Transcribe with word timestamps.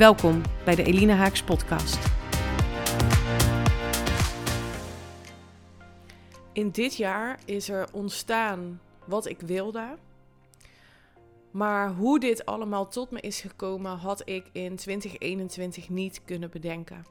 Welkom 0.00 0.42
bij 0.64 0.74
de 0.74 0.82
Elina 0.82 1.14
Haaks 1.14 1.42
podcast. 1.42 1.98
In 6.52 6.70
dit 6.70 6.96
jaar 6.96 7.40
is 7.44 7.68
er 7.68 7.92
ontstaan 7.92 8.80
wat 9.06 9.26
ik 9.26 9.40
wilde. 9.40 9.98
Maar 11.50 11.90
hoe 11.90 12.20
dit 12.20 12.46
allemaal 12.46 12.88
tot 12.88 13.10
me 13.10 13.20
is 13.20 13.40
gekomen, 13.40 13.96
had 13.96 14.28
ik 14.28 14.48
in 14.52 14.76
2021 14.76 15.88
niet 15.88 16.24
kunnen 16.24 16.50
bedenken. 16.50 17.06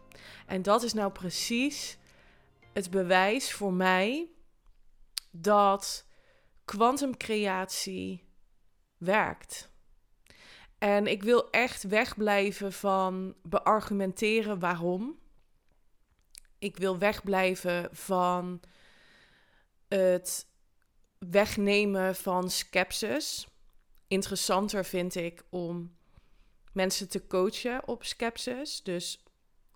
En 0.46 0.62
dat 0.62 0.84
is 0.84 0.94
nou 0.94 1.12
precies 1.12 1.98
het 2.74 2.90
bewijs 2.90 3.54
voor 3.54 3.74
mij 3.74 4.30
dat 5.32 6.06
kwantumcreatie 6.66 8.24
werkt. 8.98 9.69
En 10.80 11.08
ik 11.08 11.24
wil 11.24 11.50
echt 11.50 11.84
wegblijven 11.84 12.74
van 12.74 13.36
beargumenteren 13.44 14.60
waarom. 14.60 15.20
Ik 16.60 16.78
wil 16.78 16.98
wegblijven 16.98 17.90
van 17.92 18.60
het 19.88 20.48
wegnemen 21.18 22.16
van 22.16 22.50
skepsis. 22.50 23.48
Interessanter 24.08 24.86
vind 24.86 25.16
ik 25.16 25.44
om 25.50 25.96
mensen 26.74 27.10
te 27.10 27.28
coachen 27.28 27.88
op 27.88 28.04
skepsis. 28.04 28.84
Dus 28.84 29.24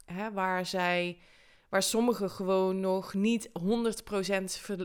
hè, 0.05 0.31
waar 0.31 0.65
zij, 0.65 1.19
waar 1.69 1.83
sommigen 1.83 2.29
gewoon 2.29 2.79
nog 2.79 3.13
niet 3.13 3.49
100% 3.49 3.51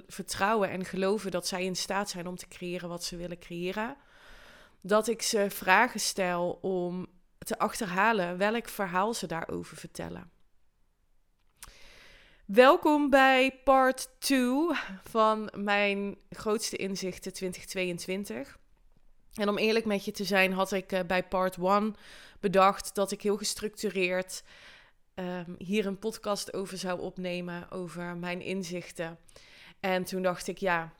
vertrouwen 0.06 0.70
en 0.70 0.84
geloven 0.84 1.30
dat 1.30 1.47
zij 1.47 1.64
in 1.64 1.77
staat 1.77 2.10
zijn 2.10 2.27
om 2.27 2.36
te 2.36 2.48
creëren 2.48 2.88
wat 2.88 3.05
ze 3.05 3.16
willen 3.16 3.38
creëren 3.38 3.97
dat 4.80 5.08
ik 5.08 5.22
ze 5.22 5.46
vragen 5.50 6.00
stel 6.00 6.50
om 6.50 7.06
te 7.38 7.58
achterhalen 7.58 8.38
welk 8.38 8.68
verhaal 8.68 9.14
ze 9.14 9.26
daarover 9.26 9.76
vertellen. 9.76 10.30
Welkom 12.44 13.10
bij 13.10 13.60
part 13.64 14.10
2 14.18 14.68
van 15.02 15.50
mijn 15.56 16.16
grootste 16.30 16.76
inzichten 16.76 17.32
2022. 17.32 18.58
En 19.34 19.48
om 19.48 19.58
eerlijk 19.58 19.84
met 19.84 20.04
je 20.04 20.10
te 20.10 20.24
zijn, 20.24 20.52
had 20.52 20.72
ik 20.72 20.92
eh, 20.92 21.00
bij 21.06 21.24
part 21.24 21.56
1 21.56 21.94
bedacht 22.40 22.94
dat 22.94 23.10
ik 23.10 23.22
heel 23.22 23.36
gestructureerd 23.36 24.42
um, 25.14 25.54
hier 25.58 25.86
een 25.86 25.98
podcast 25.98 26.52
over 26.52 26.78
zou 26.78 27.00
opnemen, 27.00 27.70
over 27.70 28.16
mijn 28.16 28.40
inzichten. 28.40 29.18
En 29.80 30.04
toen 30.04 30.22
dacht 30.22 30.46
ik, 30.46 30.58
ja, 30.58 30.92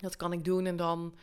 dat 0.00 0.16
kan 0.16 0.32
ik 0.32 0.44
doen 0.44 0.66
en 0.66 0.76
dan 0.76 1.14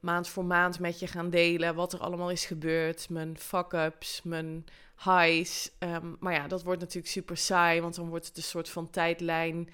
maand 0.00 0.28
voor 0.28 0.44
maand 0.44 0.78
met 0.78 0.98
je 0.98 1.06
gaan 1.06 1.30
delen 1.30 1.74
wat 1.74 1.92
er 1.92 2.00
allemaal 2.00 2.30
is 2.30 2.44
gebeurd. 2.44 3.08
Mijn 3.10 3.38
fuck-ups, 3.38 4.22
mijn 4.22 4.64
highs. 5.04 5.70
Ehm, 5.78 6.14
maar 6.20 6.32
ja, 6.32 6.48
dat 6.48 6.62
wordt 6.62 6.80
natuurlijk 6.80 7.12
super 7.12 7.36
saai, 7.36 7.80
want 7.80 7.94
dan 7.94 8.08
wordt 8.08 8.26
het 8.26 8.36
een 8.36 8.42
soort 8.42 8.68
van 8.68 8.90
tijdlijn 8.90 9.70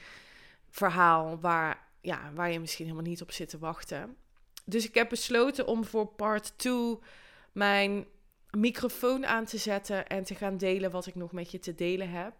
verhaal 0.70 1.40
waar, 1.40 1.88
ja, 2.00 2.32
waar 2.34 2.52
je 2.52 2.60
misschien 2.60 2.84
helemaal 2.86 3.06
niet 3.06 3.22
op 3.22 3.32
zit 3.32 3.48
te 3.48 3.58
wachten. 3.58 4.16
Dus 4.64 4.86
ik 4.86 4.94
heb 4.94 5.08
besloten 5.08 5.66
om 5.66 5.84
voor 5.84 6.06
part 6.06 6.58
2 6.58 6.98
mijn 7.52 8.06
microfoon 8.50 9.26
aan 9.26 9.44
te 9.44 9.58
zetten 9.58 10.06
en 10.06 10.24
te 10.24 10.34
gaan 10.34 10.56
delen 10.56 10.90
wat 10.90 11.06
ik 11.06 11.14
nog 11.14 11.32
met 11.32 11.50
je 11.50 11.58
te 11.58 11.74
delen 11.74 12.10
heb. 12.10 12.32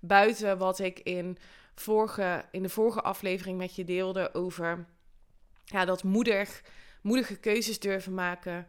Buiten 0.00 0.58
wat 0.58 0.78
ik 0.78 1.00
in, 1.00 1.38
vorige, 1.74 2.44
in 2.50 2.62
de 2.62 2.68
vorige 2.68 3.02
aflevering 3.02 3.58
met 3.58 3.74
je 3.74 3.84
deelde 3.84 4.34
over 4.34 4.86
ja, 5.64 5.84
dat 5.84 6.02
moedig 6.02 6.62
moedige 7.02 7.36
keuzes 7.36 7.78
durven 7.78 8.14
maken. 8.14 8.68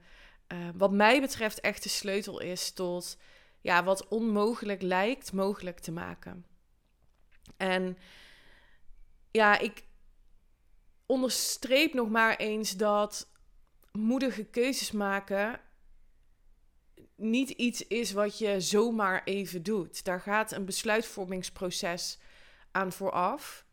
Uh, 0.54 0.70
wat 0.74 0.92
mij 0.92 1.22
betreft 1.22 1.60
echt 1.60 1.84
de 1.84 1.90
sleutel 1.90 2.40
is 2.40 2.72
tot 2.72 3.18
ja, 3.62 3.84
wat 3.84 4.08
onmogelijk 4.08 4.82
lijkt 4.82 5.34
mogelijk 5.34 5.80
te 5.80 5.92
maken. 5.92 6.46
En 7.58 7.98
ja, 9.32 9.60
ik 9.60 9.84
onderstreep 11.06 11.94
nog 11.94 12.10
maar 12.10 12.36
eens 12.36 12.78
dat 12.78 13.32
moedige 13.92 14.44
keuzes 14.44 14.92
maken 14.92 15.60
niet 17.16 17.50
iets 17.50 17.88
is 17.88 18.12
wat 18.12 18.38
je 18.38 18.62
zomaar 18.62 19.24
even 19.24 19.64
doet. 19.64 20.04
Daar 20.04 20.22
gaat 20.22 20.52
een 20.52 20.66
besluitvormingsproces 20.66 22.20
aan 22.72 22.92
vooraf. 22.92 23.66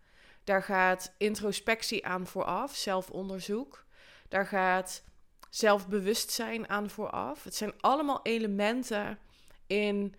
Daar 0.44 0.62
gaat 0.62 1.14
introspectie 1.18 2.06
aan 2.06 2.26
vooraf, 2.26 2.76
zelfonderzoek. 2.76 3.86
Daar 4.30 4.46
gaat 4.46 5.04
zelfbewustzijn 5.48 6.68
aan 6.68 6.90
vooraf. 6.90 7.44
Het 7.44 7.54
zijn 7.54 7.72
allemaal 7.80 8.20
elementen 8.22 9.18
in 9.66 10.14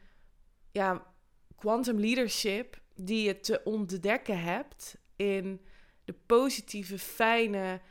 ja, 0.72 1.06
quantum 1.56 2.00
leadership 2.00 2.82
die 2.96 3.24
je 3.24 3.40
te 3.40 3.62
ontdekken 3.64 4.44
hebt 4.44 4.98
in 5.16 5.62
de 6.06 6.14
positieve, 6.26 7.00
fijne, 7.00 7.82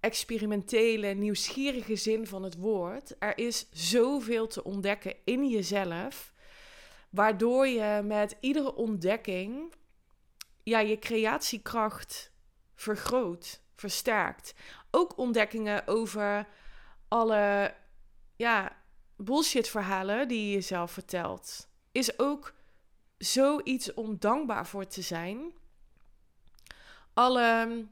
experimentele, 0.00 1.06
nieuwsgierige 1.06 1.96
zin 1.96 2.26
van 2.26 2.42
het 2.42 2.56
woord. 2.56 3.16
Er 3.18 3.38
is 3.38 3.66
zoveel 3.70 4.46
te 4.46 4.64
ontdekken 4.64 5.14
in 5.24 5.48
jezelf, 5.48 6.32
waardoor 7.10 7.66
je 7.66 8.02
met 8.04 8.36
iedere 8.40 8.74
ontdekking 8.74 9.72
ja, 10.62 10.78
je 10.78 10.98
creatiekracht 10.98 12.32
vergroot, 12.74 13.63
versterkt 13.76 14.54
ook 14.90 15.18
ontdekkingen 15.18 15.86
over 15.86 16.46
alle 17.08 17.74
ja, 18.36 18.76
bullshit 19.16 19.68
verhalen 19.68 20.28
die 20.28 20.46
je 20.46 20.52
jezelf 20.52 20.90
vertelt. 20.90 21.68
Is 21.92 22.18
ook 22.18 22.54
zoiets 23.18 23.94
om 23.94 24.18
dankbaar 24.18 24.66
voor 24.66 24.86
te 24.86 25.02
zijn. 25.02 25.52
Alle 27.14 27.84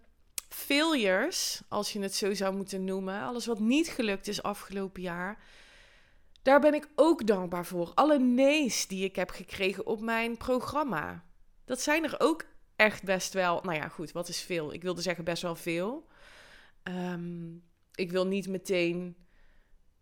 failures, 0.48 1.62
als 1.69 1.92
je 1.92 2.00
het 2.00 2.15
zo 2.15 2.34
zou 2.34 2.54
moeten 2.54 2.84
noemen, 2.84 3.22
alles 3.22 3.47
wat 3.47 3.59
niet 3.59 3.88
gelukt 3.88 4.28
is 4.28 4.42
afgelopen 4.42 5.03
jaar, 5.03 5.42
daar 6.42 6.60
ben 6.60 6.75
ik 6.75 6.88
ook 6.94 7.26
dankbaar 7.26 7.66
voor. 7.66 7.92
Alle 7.94 8.19
nee's 8.19 8.87
die 8.87 9.04
ik 9.04 9.16
heb 9.16 9.31
gekregen 9.31 9.87
op 9.87 10.00
mijn 10.00 10.37
programma. 10.37 11.25
Dat 11.65 11.81
zijn 11.81 12.04
er 12.04 12.15
ook 12.19 12.44
echt 12.82 13.03
best 13.03 13.32
wel. 13.32 13.60
Nou 13.62 13.76
ja, 13.76 13.88
goed, 13.88 14.12
wat 14.12 14.28
is 14.28 14.41
veel? 14.41 14.72
Ik 14.72 14.82
wilde 14.82 15.03
zeggen 15.03 15.25
best 15.25 15.43
wel 15.43 15.54
veel. 15.54 16.06
Ehm, 16.82 17.54
ik 17.94 18.10
wil 18.10 18.26
niet 18.26 18.48
meteen 18.48 19.16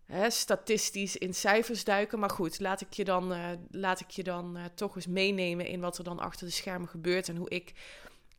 hè, 0.05 0.29
statistisch 0.29 1.17
in 1.17 1.33
cijfers 1.33 1.83
duiken. 1.83 2.19
Maar 2.19 2.29
goed, 2.29 2.59
laat 2.59 2.81
ik 2.81 2.93
je 2.93 3.03
dan, 3.03 3.33
uh, 3.33 3.49
laat 3.69 3.99
ik 3.99 4.09
je 4.09 4.23
dan 4.23 4.57
uh, 4.57 4.65
toch 4.75 4.95
eens 4.95 5.07
meenemen 5.07 5.65
in 5.65 5.79
wat 5.79 5.97
er 5.97 6.03
dan 6.03 6.19
achter 6.19 6.45
de 6.45 6.53
schermen 6.53 6.87
gebeurt. 6.87 7.29
En 7.29 7.35
hoe 7.35 7.49
ik 7.49 7.73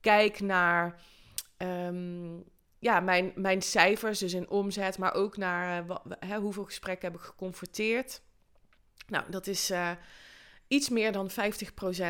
kijk 0.01 0.41
naar 0.41 1.01
um, 1.59 2.45
ja, 2.79 3.01
mijn, 3.01 3.33
mijn 3.35 3.63
cijfers, 3.63 4.19
dus 4.19 4.33
in 4.33 4.49
omzet, 4.49 4.99
maar 4.99 5.15
ook 5.15 5.37
naar 5.37 5.87
uh, 5.87 5.97
hè, 6.19 6.39
hoeveel 6.39 6.65
gesprekken 6.65 7.11
heb 7.11 7.21
ik 7.21 7.27
geconfronteerd. 7.27 8.23
Nou, 9.07 9.31
dat 9.31 9.47
is 9.47 9.73
iets 10.73 10.89
meer 10.89 11.13
dan 11.13 11.31
50% 11.31 11.35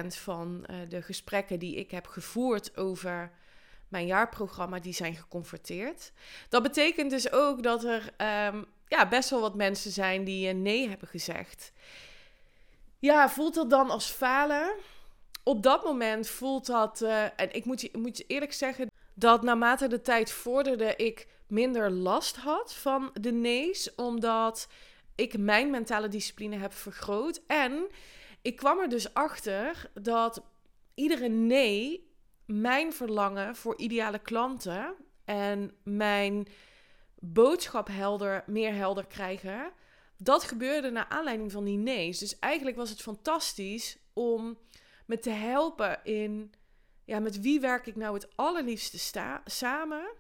van 0.07 0.67
de 0.89 1.03
gesprekken 1.03 1.59
die 1.59 1.77
ik 1.77 1.91
heb 1.91 2.07
gevoerd 2.07 2.77
over 2.77 3.33
mijn 3.89 4.07
jaarprogramma, 4.07 4.79
die 4.79 4.93
zijn 4.93 5.15
geconverteerd. 5.15 6.13
Dat 6.49 6.63
betekent 6.63 7.11
dus 7.11 7.33
ook 7.33 7.63
dat 7.63 7.85
er 7.85 8.03
um, 8.53 8.67
ja, 8.89 9.09
best 9.09 9.31
wel 9.31 9.41
wat 9.41 9.55
mensen 9.55 9.91
zijn 9.91 10.25
die 10.25 10.53
nee 10.53 10.89
hebben 10.89 11.09
gezegd. 11.09 11.73
Ja, 12.99 13.29
voelt 13.29 13.55
dat 13.55 13.71
dan 13.71 13.91
als 13.91 14.07
falen? 14.07 14.75
Op 15.43 15.63
dat 15.63 15.85
moment 15.85 16.29
voelt 16.29 16.67
dat, 16.67 17.01
uh, 17.01 17.23
en 17.25 17.55
ik 17.55 17.65
moet 17.65 17.81
je, 17.81 17.91
moet 17.93 18.19
je 18.19 18.25
eerlijk 18.27 18.53
zeggen, 18.53 18.91
dat 19.15 19.43
naarmate 19.43 19.89
de 19.89 20.01
tijd 20.01 20.31
vorderde, 20.31 20.97
ik 20.97 21.27
minder 21.47 21.91
last 21.91 22.37
had 22.37 22.75
van 22.75 23.11
de 23.21 23.33
nee's, 23.33 23.95
omdat 23.97 24.69
ik 25.15 25.39
mijn 25.39 25.71
mentale 25.71 26.09
discipline 26.09 26.57
heb 26.57 26.73
vergroot. 26.73 27.41
En 27.47 27.87
ik 28.43 28.57
kwam 28.57 28.79
er 28.79 28.89
dus 28.89 29.15
achter 29.15 29.91
dat 29.95 30.43
iedere 30.95 31.29
nee 31.29 32.11
mijn 32.47 32.93
verlangen 32.93 33.57
voor 33.57 33.79
ideale 33.79 34.19
klanten 34.19 34.95
en 35.25 35.75
mijn 35.85 36.49
boodschap 37.19 37.89
helder, 37.89 38.45
meer 38.47 38.75
helder 38.75 39.07
krijgen, 39.07 39.73
dat 40.17 40.45
gebeurde 40.45 40.91
naar 40.91 41.09
aanleiding 41.09 41.53
van 41.53 41.65
die 41.65 41.79
nee's. 41.79 42.19
Dus 42.19 42.39
eigenlijk 42.39 42.77
was 42.77 42.91
het 42.91 43.03
fantastisch 43.03 43.99
om 44.13 44.59
me 45.07 45.19
te 45.19 45.31
helpen 45.31 46.05
in... 46.05 46.53
Ja, 47.05 47.19
met 47.19 47.41
wie 47.41 47.61
werk 47.61 47.87
ik 47.87 47.97
nou 47.97 48.15
het 48.15 48.37
allerliefste 48.37 49.23
samen? 49.45 50.13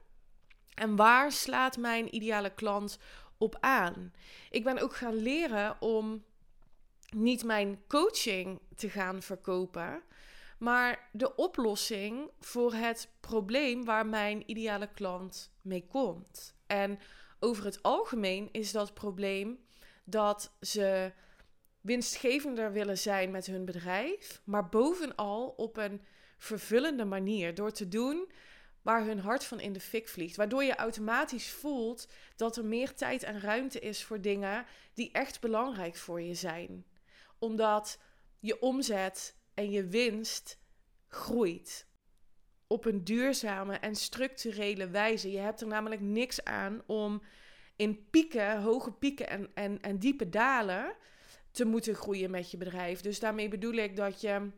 En 0.74 0.96
waar 0.96 1.32
slaat 1.32 1.76
mijn 1.76 2.14
ideale 2.14 2.54
klant 2.54 2.98
op 3.38 3.56
aan? 3.60 4.12
Ik 4.50 4.64
ben 4.64 4.78
ook 4.78 4.96
gaan 4.96 5.14
leren 5.14 5.80
om 5.80 6.24
niet 7.14 7.44
mijn 7.44 7.82
coaching 7.88 8.60
te 8.76 8.90
gaan 8.90 9.22
verkopen, 9.22 10.02
maar 10.58 11.08
de 11.12 11.34
oplossing 11.34 12.30
voor 12.40 12.74
het 12.74 13.08
probleem 13.20 13.84
waar 13.84 14.06
mijn 14.06 14.42
ideale 14.50 14.88
klant 14.94 15.52
mee 15.62 15.86
komt. 15.86 16.54
En 16.66 16.98
over 17.40 17.64
het 17.64 17.82
algemeen 17.82 18.48
is 18.52 18.72
dat 18.72 18.94
probleem 18.94 19.58
dat 20.04 20.52
ze 20.60 21.12
winstgevender 21.80 22.72
willen 22.72 22.98
zijn 22.98 23.30
met 23.30 23.46
hun 23.46 23.64
bedrijf, 23.64 24.40
maar 24.44 24.68
bovenal 24.68 25.48
op 25.56 25.76
een 25.76 26.02
vervullende 26.38 27.04
manier 27.04 27.54
door 27.54 27.72
te 27.72 27.88
doen 27.88 28.30
waar 28.82 29.04
hun 29.04 29.18
hart 29.18 29.44
van 29.44 29.60
in 29.60 29.72
de 29.72 29.80
fik 29.80 30.08
vliegt. 30.08 30.36
Waardoor 30.36 30.64
je 30.64 30.74
automatisch 30.74 31.50
voelt 31.50 32.08
dat 32.36 32.56
er 32.56 32.64
meer 32.64 32.94
tijd 32.94 33.22
en 33.22 33.40
ruimte 33.40 33.78
is 33.78 34.04
voor 34.04 34.20
dingen 34.20 34.66
die 34.94 35.12
echt 35.12 35.40
belangrijk 35.40 35.96
voor 35.96 36.20
je 36.20 36.34
zijn. 36.34 36.84
Omdat 37.42 37.98
je 38.38 38.60
omzet 38.60 39.36
en 39.54 39.70
je 39.70 39.86
winst 39.86 40.58
groeit. 41.08 41.86
Op 42.66 42.84
een 42.84 43.04
duurzame 43.04 43.76
en 43.76 43.94
structurele 43.94 44.88
wijze. 44.88 45.30
Je 45.30 45.38
hebt 45.38 45.60
er 45.60 45.66
namelijk 45.66 46.00
niks 46.00 46.44
aan 46.44 46.82
om 46.86 47.22
in 47.76 48.08
pieken, 48.10 48.62
hoge 48.62 48.92
pieken 48.92 49.28
en, 49.28 49.50
en, 49.54 49.80
en 49.80 49.98
diepe 49.98 50.28
dalen 50.28 50.96
te 51.50 51.64
moeten 51.64 51.94
groeien 51.94 52.30
met 52.30 52.50
je 52.50 52.56
bedrijf. 52.56 53.00
Dus 53.00 53.20
daarmee 53.20 53.48
bedoel 53.48 53.72
ik 53.72 53.96
dat 53.96 54.20
je 54.20 54.50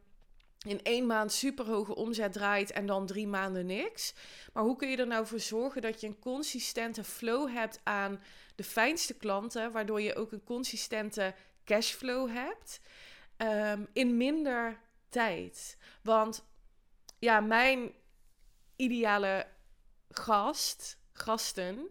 in 0.67 0.83
één 0.83 1.07
maand 1.07 1.33
super 1.33 1.67
hoge 1.67 1.95
omzet 1.95 2.33
draait 2.33 2.71
en 2.71 2.87
dan 2.87 3.07
drie 3.07 3.27
maanden 3.27 3.67
niks. 3.67 4.15
Maar 4.53 4.63
hoe 4.63 4.77
kun 4.77 4.89
je 4.89 4.97
er 4.97 5.07
nou 5.07 5.27
voor 5.27 5.41
zorgen 5.41 5.83
dat 5.83 6.01
je 6.01 6.07
een 6.07 6.19
consistente 6.19 7.05
flow 7.05 7.53
hebt 7.53 7.81
aan 7.83 8.21
de 8.55 8.65
fijnste 8.65 9.15
klanten, 9.15 9.73
waardoor 9.73 10.01
je 10.01 10.15
ook 10.15 10.33
een 10.33 10.45
consistente 10.45 11.35
cashflow 11.65 12.31
hebt 12.31 12.81
um, 13.37 13.89
in 13.93 14.17
minder 14.17 14.81
tijd? 15.09 15.79
Want 16.03 16.45
ja, 17.19 17.41
mijn 17.41 17.93
ideale 18.77 19.47
gast, 20.09 20.99
gasten, 21.13 21.89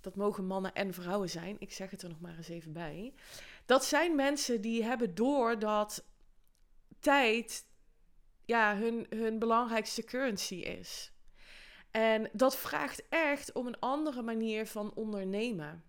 dat 0.00 0.16
mogen 0.16 0.46
mannen 0.46 0.74
en 0.74 0.94
vrouwen 0.94 1.30
zijn. 1.30 1.56
Ik 1.58 1.72
zeg 1.72 1.90
het 1.90 2.02
er 2.02 2.08
nog 2.08 2.20
maar 2.20 2.36
eens 2.36 2.48
even 2.48 2.72
bij. 2.72 3.14
Dat 3.66 3.84
zijn 3.84 4.14
mensen 4.14 4.60
die 4.60 4.84
hebben 4.84 5.14
door 5.14 5.58
dat 5.58 6.04
tijd 6.98 7.66
ja, 8.44 8.76
hun, 8.76 9.06
hun 9.08 9.38
belangrijkste 9.38 10.04
currency 10.04 10.54
is. 10.54 11.12
En 11.90 12.28
dat 12.32 12.56
vraagt 12.56 13.08
echt 13.08 13.52
om 13.52 13.66
een 13.66 13.78
andere 13.78 14.22
manier 14.22 14.66
van 14.66 14.94
ondernemen. 14.94 15.84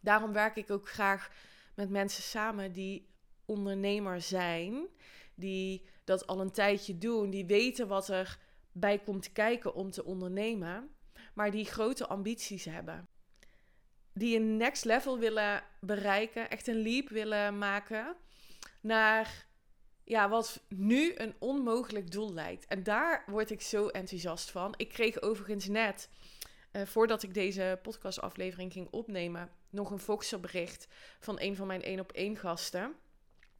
Daarom 0.00 0.32
werk 0.32 0.56
ik 0.56 0.70
ook 0.70 0.88
graag 0.88 1.30
met 1.80 1.90
mensen 1.90 2.22
samen 2.22 2.72
die 2.72 3.08
ondernemer 3.44 4.20
zijn, 4.20 4.86
die 5.34 5.86
dat 6.04 6.26
al 6.26 6.40
een 6.40 6.50
tijdje 6.50 6.98
doen, 6.98 7.30
die 7.30 7.46
weten 7.46 7.88
wat 7.88 8.08
er 8.08 8.38
bij 8.72 8.98
komt 8.98 9.32
kijken 9.32 9.74
om 9.74 9.90
te 9.90 10.04
ondernemen, 10.04 10.90
maar 11.34 11.50
die 11.50 11.64
grote 11.64 12.06
ambities 12.06 12.64
hebben. 12.64 13.08
Die 14.12 14.36
een 14.36 14.56
next 14.56 14.84
level 14.84 15.18
willen 15.18 15.62
bereiken, 15.80 16.50
echt 16.50 16.66
een 16.66 16.82
leap 16.82 17.08
willen 17.08 17.58
maken 17.58 18.16
naar 18.80 19.46
ja, 20.04 20.28
wat 20.28 20.64
nu 20.68 21.12
een 21.16 21.34
onmogelijk 21.38 22.10
doel 22.10 22.32
lijkt. 22.32 22.66
En 22.66 22.82
daar 22.82 23.24
word 23.26 23.50
ik 23.50 23.60
zo 23.60 23.86
enthousiast 23.86 24.50
van. 24.50 24.74
Ik 24.76 24.88
kreeg 24.88 25.20
overigens 25.20 25.66
net, 25.66 26.08
uh, 26.72 26.82
voordat 26.86 27.22
ik 27.22 27.34
deze 27.34 27.78
podcastaflevering 27.82 28.72
ging 28.72 28.88
opnemen, 28.90 29.50
nog 29.70 29.90
een 29.90 29.98
Voxer-bericht 29.98 30.86
van 31.18 31.40
een 31.40 31.56
van 31.56 31.66
mijn 31.66 31.82
één 31.82 32.00
op 32.00 32.12
één 32.12 32.36
gasten. 32.36 32.94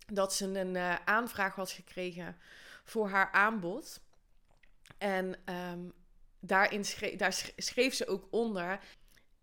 Dat 0.07 0.35
ze 0.35 0.59
een 0.59 0.75
uh, 0.75 0.95
aanvraag 1.05 1.55
had 1.55 1.71
gekregen 1.71 2.37
voor 2.85 3.09
haar 3.09 3.33
aanbod. 3.33 4.01
En 4.99 5.35
um, 5.45 5.93
daarin 6.41 6.85
daar 7.17 7.43
schreef 7.57 7.95
ze 7.95 8.07
ook 8.07 8.27
onder 8.31 8.81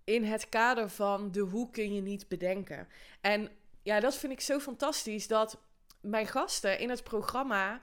in 0.03 0.23
het 0.23 0.49
kader 0.49 0.89
van 0.89 1.31
de 1.31 1.39
hoe 1.39 1.69
kun 1.69 1.93
je 1.93 2.01
niet 2.01 2.27
bedenken. 2.27 2.87
En 3.21 3.49
ja, 3.83 3.99
dat 3.99 4.15
vind 4.15 4.31
ik 4.31 4.41
zo 4.41 4.59
fantastisch 4.59 5.27
dat 5.27 5.59
mijn 6.01 6.27
gasten 6.27 6.79
in 6.79 6.89
het 6.89 7.03
programma 7.03 7.81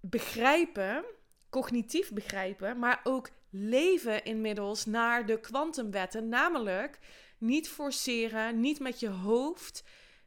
begrijpen, 0.00 1.04
cognitief 1.50 2.12
begrijpen, 2.12 2.78
maar 2.78 3.00
ook 3.04 3.28
leven 3.56 4.24
inmiddels 4.24 4.84
naar 4.84 5.26
de 5.26 5.40
kwantumwetten. 5.40 6.28
Namelijk 6.28 6.98
niet 7.38 7.68
forceren, 7.68 8.60
niet 8.60 8.80
met 8.80 9.00
je 9.00 9.08
hoofd 9.08 9.84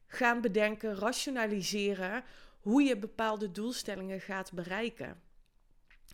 gaan 0.07 0.41
bedenken, 0.41 0.95
rationaliseren 0.95 2.23
hoe 2.59 2.83
je 2.83 2.97
bepaalde 2.97 3.51
doelstellingen 3.51 4.21
gaat 4.21 4.51
bereiken. 4.51 5.21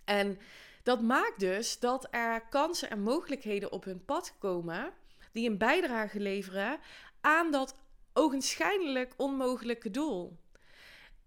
En 0.05 0.39
dat 0.83 1.01
maakt 1.01 1.39
dus 1.39 1.79
dat 1.79 2.07
er 2.11 2.41
kansen 2.49 2.89
en 2.89 3.01
mogelijkheden 3.01 3.71
op 3.71 3.83
hun 3.83 4.05
pad 4.05 4.35
komen 4.39 4.93
die 5.31 5.49
een 5.49 5.57
bijdrage 5.57 6.19
leveren 6.19 6.79
aan 7.21 7.51
dat 7.51 7.75
ogenschijnlijk 8.13 9.13
onmogelijke 9.17 9.91
doel. 9.91 10.37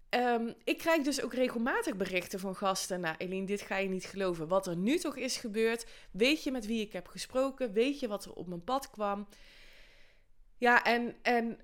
Um, 0.09 0.55
ik 0.63 0.77
krijg 0.77 1.03
dus 1.03 1.21
ook 1.21 1.33
regelmatig 1.33 1.95
berichten 1.95 2.39
van 2.39 2.55
gasten. 2.55 2.99
Nou, 2.99 3.15
Eline, 3.17 3.45
dit 3.45 3.61
ga 3.61 3.77
je 3.77 3.89
niet 3.89 4.05
geloven. 4.05 4.47
Wat 4.47 4.67
er 4.67 4.75
nu 4.75 4.97
toch 4.97 5.15
is 5.15 5.37
gebeurd. 5.37 5.85
Weet 6.11 6.43
je 6.43 6.51
met 6.51 6.65
wie 6.65 6.81
ik 6.81 6.93
heb 6.93 7.07
gesproken? 7.07 7.73
Weet 7.73 7.99
je 7.99 8.07
wat 8.07 8.25
er 8.25 8.33
op 8.33 8.47
mijn 8.47 8.63
pad 8.63 8.89
kwam? 8.89 9.27
Ja, 10.57 10.83
en, 10.83 11.15
en 11.21 11.59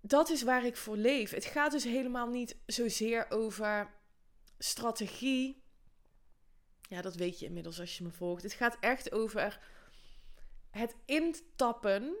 dat 0.00 0.30
is 0.30 0.42
waar 0.42 0.64
ik 0.64 0.76
voor 0.76 0.96
leef. 0.96 1.30
Het 1.30 1.44
gaat 1.44 1.72
dus 1.72 1.84
helemaal 1.84 2.28
niet 2.28 2.56
zozeer 2.66 3.26
over 3.30 3.94
strategie. 4.58 5.62
Ja, 6.88 7.02
dat 7.02 7.14
weet 7.14 7.38
je 7.38 7.46
inmiddels 7.46 7.80
als 7.80 7.98
je 7.98 8.04
me 8.04 8.10
volgt. 8.10 8.42
Het 8.42 8.52
gaat 8.52 8.76
echt 8.80 9.12
over 9.12 9.60
het 10.70 10.96
intappen 11.04 12.16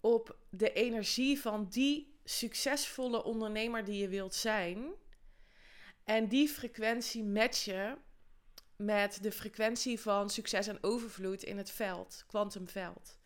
op 0.00 0.36
de 0.50 0.72
energie 0.72 1.40
van 1.40 1.66
die 1.68 2.09
succesvolle 2.24 3.24
ondernemer 3.24 3.84
die 3.84 4.00
je 4.00 4.08
wilt 4.08 4.34
zijn. 4.34 4.92
En 6.04 6.28
die 6.28 6.48
frequentie 6.48 7.24
matchen 7.24 7.98
met 8.76 9.18
de 9.22 9.32
frequentie 9.32 10.00
van 10.00 10.30
succes 10.30 10.66
en 10.66 10.78
overvloed 10.80 11.42
in 11.42 11.56
het 11.56 11.70
veld, 11.70 12.24
kwantumveld. 12.26 13.18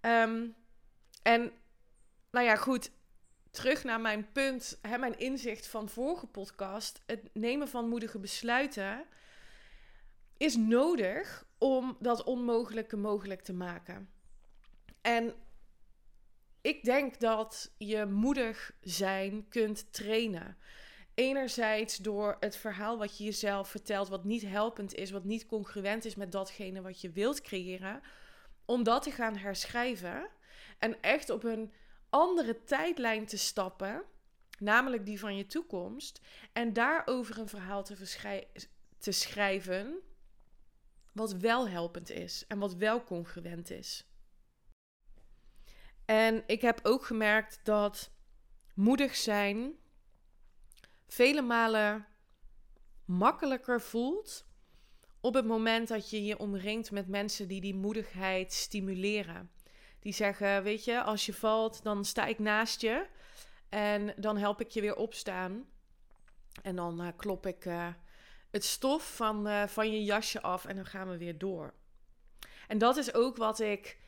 Um, 0.00 0.54
en 1.22 1.52
nou 2.30 2.46
ja, 2.46 2.56
goed. 2.56 2.90
Terug 3.50 3.84
naar 3.84 4.00
mijn 4.00 4.32
punt, 4.32 4.78
hè, 4.82 4.98
mijn 4.98 5.18
inzicht 5.18 5.66
van 5.66 5.88
vorige 5.88 6.26
podcast. 6.26 7.02
Het 7.06 7.30
nemen 7.32 7.68
van 7.68 7.88
moedige 7.88 8.18
besluiten 8.18 9.04
is 10.36 10.56
nodig 10.56 11.46
om 11.58 11.96
dat 12.00 12.24
onmogelijke 12.24 12.96
mogelijk 12.96 13.42
te 13.42 13.52
maken. 13.52 14.10
En 15.00 15.34
ik 16.60 16.84
denk 16.84 17.20
dat 17.20 17.74
je 17.76 18.06
moedig 18.06 18.72
zijn 18.80 19.48
kunt 19.48 19.92
trainen. 19.92 20.56
Enerzijds 21.14 21.96
door 21.96 22.36
het 22.40 22.56
verhaal 22.56 22.98
wat 22.98 23.18
je 23.18 23.24
jezelf 23.24 23.68
vertelt, 23.68 24.08
wat 24.08 24.24
niet 24.24 24.42
helpend 24.42 24.94
is, 24.94 25.10
wat 25.10 25.24
niet 25.24 25.46
congruent 25.46 26.04
is 26.04 26.14
met 26.14 26.32
datgene 26.32 26.82
wat 26.82 27.00
je 27.00 27.10
wilt 27.10 27.40
creëren, 27.40 28.02
om 28.64 28.82
dat 28.82 29.02
te 29.02 29.10
gaan 29.10 29.36
herschrijven 29.36 30.28
en 30.78 31.02
echt 31.02 31.30
op 31.30 31.44
een 31.44 31.72
andere 32.08 32.64
tijdlijn 32.64 33.26
te 33.26 33.38
stappen, 33.38 34.02
namelijk 34.58 35.06
die 35.06 35.20
van 35.20 35.36
je 35.36 35.46
toekomst, 35.46 36.20
en 36.52 36.72
daarover 36.72 37.38
een 37.38 37.48
verhaal 37.48 37.84
te, 38.98 39.12
schrijven 39.12 40.00
wat 41.12 41.32
wel 41.32 41.68
helpend 41.68 42.10
is 42.10 42.44
en 42.48 42.58
wat 42.58 42.74
wel 42.74 43.04
congruent 43.04 43.70
is. 43.70 44.09
En 46.10 46.42
ik 46.46 46.60
heb 46.60 46.80
ook 46.82 47.04
gemerkt 47.04 47.60
dat 47.62 48.10
moedig 48.74 49.16
zijn 49.16 49.72
vele 51.06 51.42
malen 51.42 52.06
makkelijker 53.04 53.80
voelt 53.80 54.46
op 55.20 55.34
het 55.34 55.46
moment 55.46 55.88
dat 55.88 56.10
je 56.10 56.24
je 56.24 56.38
omringt 56.38 56.90
met 56.90 57.08
mensen 57.08 57.48
die 57.48 57.60
die 57.60 57.74
moedigheid 57.74 58.52
stimuleren. 58.52 59.50
Die 60.00 60.12
zeggen, 60.12 60.62
weet 60.62 60.84
je, 60.84 61.02
als 61.02 61.26
je 61.26 61.34
valt, 61.34 61.82
dan 61.82 62.04
sta 62.04 62.26
ik 62.26 62.38
naast 62.38 62.80
je 62.80 63.06
en 63.68 64.14
dan 64.16 64.36
help 64.36 64.60
ik 64.60 64.70
je 64.70 64.80
weer 64.80 64.96
opstaan. 64.96 65.64
En 66.62 66.76
dan 66.76 67.02
uh, 67.02 67.08
klop 67.16 67.46
ik 67.46 67.64
uh, 67.64 67.88
het 68.50 68.64
stof 68.64 69.16
van, 69.16 69.48
uh, 69.48 69.66
van 69.66 69.92
je 69.92 70.04
jasje 70.04 70.42
af 70.42 70.64
en 70.64 70.76
dan 70.76 70.86
gaan 70.86 71.08
we 71.08 71.16
weer 71.16 71.38
door. 71.38 71.74
En 72.68 72.78
dat 72.78 72.96
is 72.96 73.14
ook 73.14 73.36
wat 73.36 73.60
ik 73.60 73.98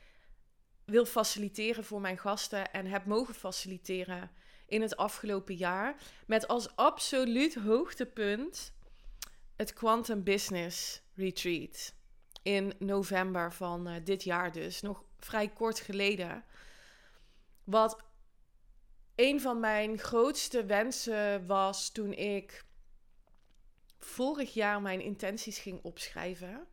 wil 0.85 1.05
faciliteren 1.07 1.85
voor 1.85 2.01
mijn 2.01 2.19
gasten 2.19 2.73
en 2.73 2.87
heb 2.87 3.07
mogen 3.07 3.35
faciliteren 3.35 4.31
in 4.67 4.83
het 4.83 4.97
afgelopen 4.97 5.55
jaar. 5.55 5.97
Met 6.27 6.49
als 6.49 6.77
absoluut 6.77 7.55
hoogtepunt 7.55 8.73
het 9.57 9.73
Quantum 9.73 10.23
Business 10.23 11.03
Retreat. 11.15 11.95
In 12.43 12.75
november 12.79 13.53
van 13.53 13.89
uh, 13.89 13.95
dit 14.05 14.25
jaar 14.25 14.53
dus, 14.53 14.81
nog 14.81 15.05
vrij 15.19 15.49
kort 15.49 15.81
geleden. 15.81 16.45
Wat 17.65 18.03
een 19.15 19.41
van 19.41 19.61
mijn 19.61 19.99
grootste 19.99 20.65
wensen 20.65 21.47
was 21.47 21.91
toen 21.91 22.13
ik 22.13 22.65
vorig 23.99 24.55
jaar 24.55 24.83
mijn 24.83 25.01
intenties 25.01 25.59
ging 25.59 25.83
opschrijven. 25.83 26.67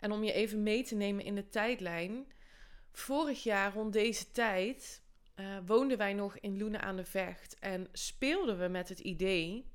En 0.00 0.12
om 0.12 0.24
je 0.24 0.32
even 0.32 0.62
mee 0.62 0.84
te 0.84 0.94
nemen 0.94 1.24
in 1.24 1.34
de 1.34 1.48
tijdlijn. 1.48 2.32
Vorig 2.92 3.42
jaar 3.42 3.72
rond 3.72 3.92
deze 3.92 4.30
tijd 4.30 5.02
uh, 5.36 5.58
woonden 5.66 5.98
wij 5.98 6.12
nog 6.12 6.38
in 6.38 6.58
Loenen 6.58 6.82
aan 6.82 6.96
de 6.96 7.04
Vecht. 7.04 7.56
En 7.58 7.88
speelden 7.92 8.58
we 8.58 8.68
met 8.68 8.88
het 8.88 8.98
idee 8.98 9.70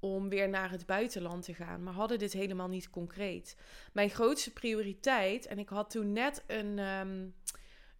om 0.00 0.28
weer 0.28 0.48
naar 0.48 0.70
het 0.70 0.86
buitenland 0.86 1.44
te 1.44 1.54
gaan. 1.54 1.82
Maar 1.82 1.92
hadden 1.92 2.18
dit 2.18 2.32
helemaal 2.32 2.68
niet 2.68 2.90
concreet. 2.90 3.56
Mijn 3.92 4.10
grootste 4.10 4.52
prioriteit, 4.52 5.46
en 5.46 5.58
ik 5.58 5.68
had 5.68 5.90
toen 5.90 6.12
net 6.12 6.44
een, 6.46 6.78
ehm, 6.78 7.26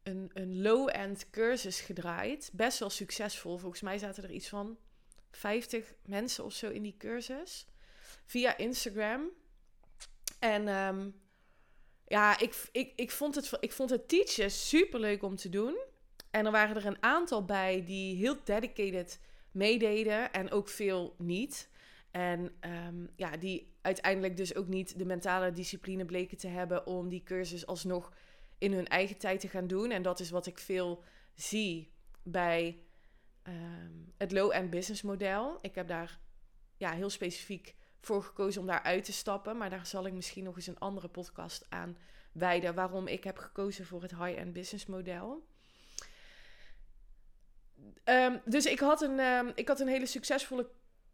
een, 0.02 0.30
een 0.32 0.62
low-end 0.62 1.30
cursus 1.30 1.80
gedraaid. 1.80 2.50
Best 2.52 2.78
wel 2.78 2.90
succesvol. 2.90 3.58
Volgens 3.58 3.82
mij 3.82 3.98
zaten 3.98 4.22
er 4.22 4.30
iets 4.30 4.48
van 4.48 4.78
50 5.30 5.94
mensen 6.06 6.44
of 6.44 6.52
zo 6.52 6.70
in 6.70 6.82
die 6.82 6.96
cursus. 6.98 7.66
Via 8.24 8.56
Instagram. 8.56 9.30
En 10.38 10.68
um, 10.68 11.14
ja, 12.08 12.38
ik, 12.38 12.68
ik, 12.72 12.92
ik, 12.96 13.10
vond 13.10 13.34
het, 13.34 13.50
ik 13.60 13.72
vond 13.72 13.90
het 13.90 14.08
teachen 14.08 14.50
super 14.50 15.00
leuk 15.00 15.22
om 15.22 15.36
te 15.36 15.48
doen. 15.48 15.78
En 16.30 16.46
er 16.46 16.52
waren 16.52 16.76
er 16.76 16.86
een 16.86 17.02
aantal 17.02 17.44
bij 17.44 17.84
die 17.84 18.16
heel 18.16 18.36
dedicated 18.44 19.20
meededen 19.50 20.32
en 20.32 20.50
ook 20.50 20.68
veel 20.68 21.14
niet. 21.18 21.68
En 22.10 22.52
um, 22.86 23.08
ja, 23.16 23.36
die 23.36 23.72
uiteindelijk 23.82 24.36
dus 24.36 24.54
ook 24.54 24.66
niet 24.66 24.98
de 24.98 25.04
mentale 25.04 25.52
discipline 25.52 26.04
bleken 26.04 26.36
te 26.36 26.48
hebben 26.48 26.86
om 26.86 27.08
die 27.08 27.22
cursus 27.22 27.66
alsnog 27.66 28.12
in 28.58 28.72
hun 28.72 28.86
eigen 28.86 29.18
tijd 29.18 29.40
te 29.40 29.48
gaan 29.48 29.66
doen. 29.66 29.90
En 29.90 30.02
dat 30.02 30.20
is 30.20 30.30
wat 30.30 30.46
ik 30.46 30.58
veel 30.58 31.02
zie 31.34 31.92
bij 32.22 32.78
um, 33.42 34.12
het 34.16 34.32
low-end 34.32 34.70
business 34.70 35.02
model. 35.02 35.58
Ik 35.60 35.74
heb 35.74 35.88
daar 35.88 36.18
ja, 36.76 36.92
heel 36.92 37.10
specifiek 37.10 37.74
voor 38.00 38.22
gekozen 38.22 38.60
om 38.60 38.66
daar 38.66 38.82
uit 38.82 39.04
te 39.04 39.12
stappen. 39.12 39.56
Maar 39.56 39.70
daar 39.70 39.86
zal 39.86 40.06
ik 40.06 40.12
misschien 40.12 40.44
nog 40.44 40.56
eens 40.56 40.66
een 40.66 40.78
andere 40.78 41.08
podcast 41.08 41.66
aan 41.68 41.96
wijden. 42.32 42.74
Waarom 42.74 43.06
ik 43.06 43.24
heb 43.24 43.38
gekozen 43.38 43.86
voor 43.86 44.02
het 44.02 44.16
high-end 44.16 44.52
business 44.52 44.86
model. 44.86 45.46
Um, 48.04 48.40
dus 48.44 48.66
ik 48.66 48.78
had, 48.78 49.02
een, 49.02 49.18
um, 49.18 49.52
ik 49.54 49.68
had 49.68 49.80
een 49.80 49.88
hele 49.88 50.06
succesvolle 50.06 50.70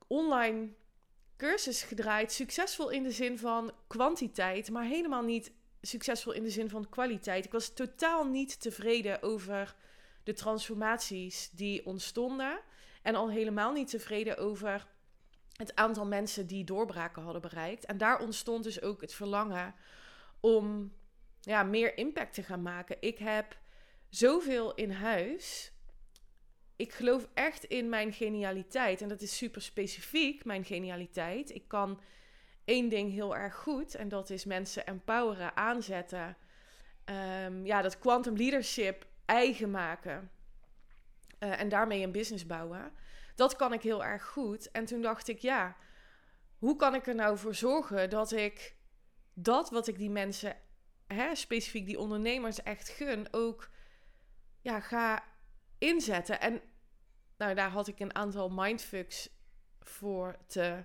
online 0.07 0.69
cursus 1.37 1.83
gedraaid. 1.83 2.33
Succesvol 2.33 2.91
in 2.91 3.03
de 3.03 3.11
zin 3.11 3.39
van 3.39 3.73
kwantiteit, 3.87 4.71
maar 4.71 4.85
helemaal 4.85 5.23
niet 5.23 5.53
succesvol 5.81 6.33
in 6.33 6.43
de 6.43 6.51
zin 6.51 6.71
van 6.71 6.89
kwaliteit. 6.89 7.45
Ik 7.45 7.53
was 7.53 7.75
totaal 7.75 8.25
niet 8.25 8.61
tevreden 8.61 9.23
over 9.23 9.75
de 10.23 10.33
transformaties 10.33 11.51
die 11.51 11.87
ontstonden. 11.87 12.61
En 13.03 13.15
al 13.15 13.31
helemaal 13.31 13.73
niet 13.73 13.89
tevreden 13.89 14.37
over 14.37 14.87
het 15.57 15.75
aantal 15.77 16.07
mensen 16.07 16.47
die 16.47 16.65
doorbraken 16.65 17.23
hadden 17.23 17.43
bereikt. 17.43 17.85
En 17.85 17.99
daar 17.99 18.21
ontstond 18.21 18.65
dus 18.65 18.83
ook 18.83 19.01
het 19.01 19.15
verlangen 19.15 19.75
om 20.41 20.93
ja, 21.41 21.63
meer 21.63 21.97
impact 21.97 22.35
te 22.35 22.43
gaan 22.43 22.63
maken. 22.63 22.97
Ik 23.01 23.19
heb 23.19 23.57
zoveel 24.09 24.75
in 24.75 24.91
huis. 24.91 25.73
Ik 26.77 26.93
geloof 26.93 27.29
echt 27.35 27.65
in 27.65 27.89
mijn 27.89 28.13
genialiteit. 28.13 29.03
En 29.03 29.09
dat 29.09 29.21
is 29.21 29.37
super 29.37 29.63
specifiek, 29.63 30.45
mijn 30.45 30.65
genialiteit. 30.65 31.55
Ik 31.55 31.69
kan 31.69 32.01
één 32.65 32.89
ding 32.89 33.13
heel 33.13 33.37
erg 33.37 33.55
goed. 33.55 33.95
En 33.95 34.09
dat 34.09 34.31
is 34.31 34.45
mensen 34.45 34.87
empoweren, 34.87 35.57
aanzetten. 35.57 36.37
Um, 37.45 37.67
ja, 37.67 37.83
dat 37.83 37.99
quantum 37.99 38.37
leadership 38.37 39.07
eigen 39.25 39.71
maken. 39.71 40.31
Uh, 41.41 41.61
en 41.61 41.69
daarmee 41.69 42.03
een 42.03 42.13
business 42.13 42.47
bouwen. 42.47 42.93
Dat 43.35 43.57
kan 43.57 43.73
ik 43.73 43.83
heel 43.83 44.05
erg 44.05 44.25
goed. 44.25 44.71
En 44.71 44.85
toen 44.85 45.03
dacht 45.03 45.29
ik, 45.29 45.39
ja, 45.39 45.77
hoe 46.59 46.77
kan 46.77 46.95
ik 46.95 47.07
er 47.07 47.15
nou 47.15 47.39
voor 47.39 47.55
zorgen 47.55 48.11
dat 48.11 48.33
ik 48.33 48.77
dat 49.35 49.71
wat 49.71 49.87
ik 49.87 49.99
die 49.99 50.11
mensen, 50.11 50.57
hè, 51.07 51.35
specifiek 51.35 51.87
die 51.87 51.99
ondernemers, 51.99 52.63
echt 52.63 52.89
gun, 52.89 53.29
ook 53.31 53.71
ja, 54.61 54.81
ga 54.81 55.25
inzetten. 55.79 56.41
En 56.41 56.61
nou, 57.37 57.55
daar 57.55 57.71
had 57.71 57.89
ik 57.89 58.01
een 58.01 58.15
aantal 58.15 58.51
mindfucks 58.51 59.29
voor 59.81 60.37
te 60.47 60.85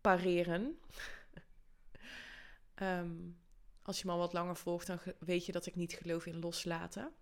pareren. 0.00 0.80
um, 2.82 3.40
als 3.82 4.00
je 4.00 4.06
me 4.06 4.12
al 4.12 4.18
wat 4.18 4.32
langer 4.32 4.56
volgt, 4.56 4.86
dan 4.86 5.00
weet 5.18 5.46
je 5.46 5.52
dat 5.52 5.66
ik 5.66 5.74
niet 5.74 5.92
geloof 5.92 6.26
in 6.26 6.38
loslaten. 6.38 7.12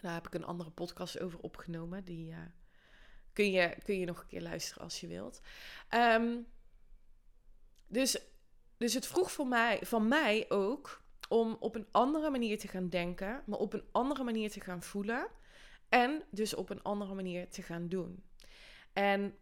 Daar 0.00 0.14
heb 0.14 0.26
ik 0.26 0.34
een 0.34 0.44
andere 0.44 0.70
podcast 0.70 1.20
over 1.20 1.38
opgenomen. 1.38 2.04
Die 2.04 2.30
uh, 2.30 2.38
kun, 3.36 3.50
je, 3.50 3.76
kun 3.84 3.98
je 3.98 4.06
nog 4.06 4.20
een 4.20 4.26
keer 4.26 4.42
luisteren 4.42 4.82
als 4.82 5.00
je 5.00 5.06
wilt. 5.06 5.40
Um, 5.94 6.46
dus, 7.86 8.18
dus 8.76 8.94
het 8.94 9.06
vroeg 9.06 9.32
voor 9.32 9.46
mij, 9.46 9.78
van 9.82 10.08
mij 10.08 10.50
ook 10.50 11.02
om 11.28 11.56
op 11.60 11.74
een 11.74 11.86
andere 11.90 12.30
manier 12.30 12.58
te 12.58 12.68
gaan 12.68 12.88
denken, 12.88 13.42
maar 13.46 13.58
op 13.58 13.72
een 13.72 13.84
andere 13.92 14.24
manier 14.24 14.50
te 14.50 14.60
gaan 14.60 14.82
voelen. 14.82 15.26
En 15.88 16.22
dus 16.30 16.54
op 16.54 16.70
een 16.70 16.82
andere 16.82 17.14
manier 17.14 17.48
te 17.50 17.62
gaan 17.62 17.88
doen. 17.88 18.24
En 18.92 19.34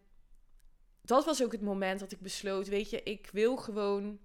dat 1.01 1.25
was 1.25 1.43
ook 1.43 1.51
het 1.51 1.61
moment 1.61 1.99
dat 1.99 2.11
ik 2.11 2.19
besloot, 2.19 2.67
weet 2.67 2.89
je, 2.89 3.03
ik 3.03 3.29
wil 3.31 3.57
gewoon 3.57 4.19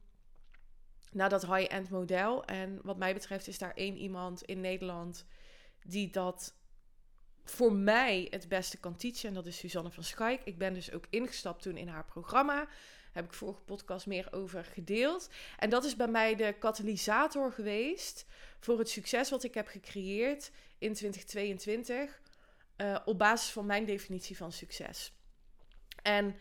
naar 1.12 1.28
dat 1.28 1.46
high-end 1.46 1.90
model. 1.90 2.44
En 2.44 2.78
wat 2.82 2.98
mij 2.98 3.14
betreft 3.14 3.48
is 3.48 3.58
daar 3.58 3.74
één 3.74 3.96
iemand 3.96 4.42
in 4.42 4.60
Nederland 4.60 5.26
die 5.82 6.10
dat 6.10 6.54
voor 7.50 7.72
mij 7.72 8.26
het 8.30 8.48
beste 8.48 8.78
kan. 8.78 8.96
En 9.22 9.34
dat 9.34 9.46
is 9.46 9.58
Suzanne 9.58 9.90
van 9.90 10.04
Schaik. 10.04 10.40
Ik 10.44 10.58
ben 10.58 10.74
dus 10.74 10.92
ook 10.92 11.06
ingestapt 11.10 11.62
toen 11.62 11.76
in 11.76 11.88
haar 11.88 12.04
programma. 12.04 12.68
Heb 13.12 13.24
ik 13.24 13.32
vorige 13.32 13.60
podcast 13.60 14.06
meer 14.06 14.28
over 14.32 14.64
gedeeld. 14.64 15.30
En 15.58 15.70
dat 15.70 15.84
is 15.84 15.96
bij 15.96 16.08
mij 16.08 16.34
de 16.36 16.54
katalysator 16.58 17.52
geweest 17.52 18.26
voor 18.60 18.78
het 18.78 18.88
succes 18.88 19.30
wat 19.30 19.44
ik 19.44 19.54
heb 19.54 19.66
gecreëerd 19.66 20.50
in 20.78 20.94
2022. 20.94 22.20
Uh, 22.76 22.94
eh, 22.94 23.00
op 23.04 23.18
basis 23.18 23.50
van 23.50 23.66
mijn 23.66 23.84
definitie 23.84 24.36
van 24.36 24.52
succes. 24.52 25.12
En 26.02 26.36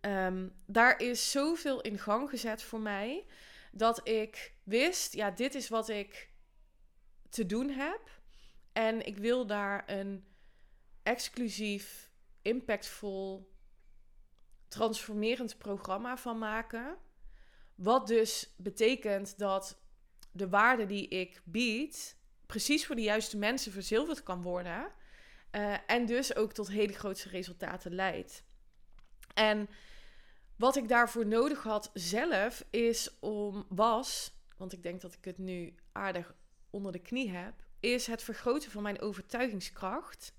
um, 0.00 0.52
daar 0.66 1.00
is 1.00 1.30
zoveel 1.30 1.80
in 1.80 1.98
gang 1.98 2.30
gezet 2.30 2.62
voor 2.62 2.80
mij. 2.80 3.24
Dat 3.72 4.08
ik 4.08 4.54
wist, 4.62 5.14
ja, 5.14 5.30
dit 5.30 5.54
is 5.54 5.68
wat 5.68 5.88
ik 5.88 6.30
te 7.28 7.46
doen 7.46 7.70
heb. 7.70 8.00
En 8.72 9.06
ik 9.06 9.16
wil 9.16 9.46
daar 9.46 9.84
een 9.86 10.24
exclusief, 11.06 12.10
impactvol, 12.42 13.52
transformerend 14.68 15.58
programma 15.58 16.16
van 16.16 16.38
maken. 16.38 16.96
Wat 17.74 18.06
dus 18.06 18.54
betekent 18.56 19.38
dat 19.38 19.78
de 20.30 20.48
waarde 20.48 20.86
die 20.86 21.08
ik 21.08 21.40
bied, 21.44 22.16
precies 22.46 22.86
voor 22.86 22.96
de 22.96 23.02
juiste 23.02 23.36
mensen 23.36 23.72
verzilverd 23.72 24.22
kan 24.22 24.42
worden. 24.42 24.92
Uh, 25.52 25.76
en 25.86 26.06
dus 26.06 26.34
ook 26.34 26.52
tot 26.52 26.68
hele 26.68 26.92
grootste 26.92 27.28
resultaten 27.28 27.94
leidt. 27.94 28.44
En 29.34 29.68
wat 30.56 30.76
ik 30.76 30.88
daarvoor 30.88 31.26
nodig 31.26 31.62
had 31.62 31.90
zelf 31.94 32.64
is 32.70 33.18
om 33.20 33.66
was, 33.68 34.32
want 34.56 34.72
ik 34.72 34.82
denk 34.82 35.00
dat 35.00 35.12
ik 35.12 35.24
het 35.24 35.38
nu 35.38 35.74
aardig 35.92 36.34
onder 36.70 36.92
de 36.92 36.98
knie 36.98 37.30
heb, 37.30 37.54
is 37.80 38.06
het 38.06 38.22
vergroten 38.22 38.70
van 38.70 38.82
mijn 38.82 39.00
overtuigingskracht. 39.00 40.34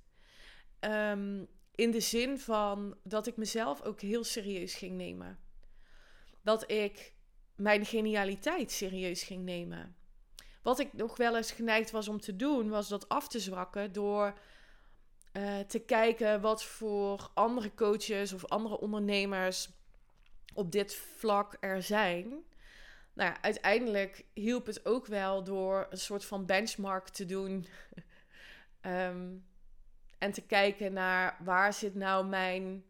Um, 0.79 1.47
in 1.75 1.91
de 1.91 1.99
zin 1.99 2.39
van 2.39 2.97
dat 3.03 3.27
ik 3.27 3.37
mezelf 3.37 3.81
ook 3.81 4.01
heel 4.01 4.23
serieus 4.23 4.75
ging 4.75 4.95
nemen. 4.95 5.39
Dat 6.41 6.71
ik 6.71 7.13
mijn 7.55 7.85
genialiteit 7.85 8.71
serieus 8.71 9.23
ging 9.23 9.43
nemen. 9.43 9.95
Wat 10.61 10.79
ik 10.79 10.93
nog 10.93 11.17
wel 11.17 11.35
eens 11.35 11.51
geneigd 11.51 11.91
was 11.91 12.07
om 12.07 12.19
te 12.19 12.35
doen, 12.35 12.69
was 12.69 12.87
dat 12.87 13.09
af 13.09 13.27
te 13.27 13.39
zwakken 13.39 13.91
door 13.91 14.39
uh, 15.33 15.59
te 15.59 15.79
kijken 15.79 16.41
wat 16.41 16.63
voor 16.63 17.29
andere 17.33 17.73
coaches 17.73 18.33
of 18.33 18.45
andere 18.45 18.79
ondernemers 18.79 19.69
op 20.53 20.71
dit 20.71 20.95
vlak 20.95 21.57
er 21.59 21.83
zijn. 21.83 22.27
Nou 23.13 23.29
ja, 23.29 23.41
uiteindelijk 23.41 24.25
hielp 24.33 24.65
het 24.65 24.85
ook 24.85 25.05
wel 25.05 25.43
door 25.43 25.87
een 25.89 25.97
soort 25.97 26.25
van 26.25 26.45
benchmark 26.45 27.07
te 27.07 27.25
doen. 27.25 27.67
um, 28.81 29.45
en 30.17 30.31
te 30.31 30.41
kijken 30.41 30.93
naar 30.93 31.37
waar 31.43 31.73
zit 31.73 31.95
nou 31.95 32.25
mijn 32.25 32.83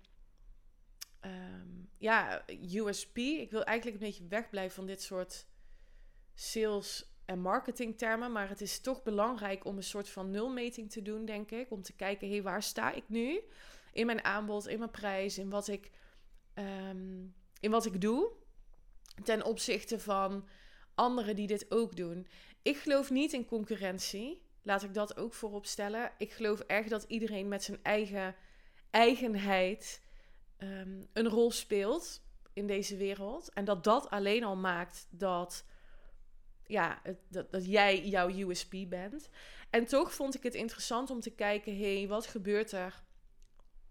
um, 1.22 1.90
ja, 1.98 2.44
USP. 2.74 3.18
Ik 3.18 3.52
wil 3.52 3.64
eigenlijk 3.64 4.02
een 4.02 4.08
beetje 4.08 4.28
wegblijven 4.28 4.76
van 4.76 4.86
dit 4.86 5.02
soort 5.02 5.48
sales 6.34 7.12
en 7.26 7.40
marketingtermen, 7.40 8.32
maar 8.32 8.50
het 8.50 8.62
is 8.62 8.80
toch 8.80 9.04
belangrijk 9.04 9.66
om 9.66 9.78
een 9.78 9.84
soort 9.84 10.10
van 10.10 10.32
nulmeting 10.32 10.92
te 10.92 11.02
doen, 11.02 11.26
denk 11.26 11.52
ik. 11.52 11.72
Om 11.72 11.82
te 11.82 11.94
kijken, 11.94 12.30
hey, 12.30 12.42
waar 12.42 12.64
sta 12.64 12.92
ik 12.92 13.04
nu? 13.08 13.42
In 13.92 14.06
mijn 14.06 14.24
aanbod, 14.24 14.68
in 14.68 14.80
mijn 14.80 14.92
prijs, 14.92 15.38
in 15.38 15.50
wat 15.50 15.68
ik, 15.68 15.92
ehm, 16.54 17.26
in 17.60 17.72
wat 17.72 17.86
ik 17.86 18.02
doe. 18.02 18.32
Ten 19.24 19.46
opzichte 19.46 20.00
van 20.00 20.48
anderen 20.96 21.36
die 21.36 21.48
dit 21.48 21.72
ook 21.72 21.96
doen. 21.96 22.28
Ik 22.62 22.78
geloof 22.78 23.10
niet 23.10 23.34
in 23.34 23.46
concurrentie. 23.46 24.42
Laat 24.68 24.84
ik 24.84 24.94
dat 24.94 25.18
ook 25.18 25.34
voorop 25.34 25.66
stellen. 25.66 26.12
Ik 26.18 26.32
geloof 26.32 26.60
echt 26.60 26.90
dat 26.90 27.04
iedereen 27.04 27.48
met 27.48 27.64
zijn 27.64 27.80
eigen 27.84 28.36
eigenheid 28.90 30.02
ehm, 30.58 31.04
een 31.14 31.28
rol 31.28 31.52
speelt 31.52 32.22
in 32.54 32.68
deze 32.68 32.98
wereld. 32.98 33.50
En 33.54 33.66
dat 33.66 33.84
dat 33.84 34.10
alleen 34.10 34.44
al 34.44 34.56
maakt 34.56 35.08
dat, 35.10 35.66
ja, 36.66 37.00
het, 37.04 37.18
dat, 37.28 37.52
dat 37.52 37.66
jij 37.66 38.08
jouw 38.08 38.30
USP 38.30 38.76
bent. 38.88 39.30
En 39.70 39.86
toch 39.86 40.14
vond 40.14 40.36
ik 40.36 40.44
het 40.44 40.56
interessant 40.56 41.10
om 41.10 41.20
te 41.20 41.36
kijken, 41.36 41.78
hé, 41.78 41.98
hey, 41.98 42.08
wat 42.08 42.26
gebeurt 42.26 42.72
er 42.72 43.04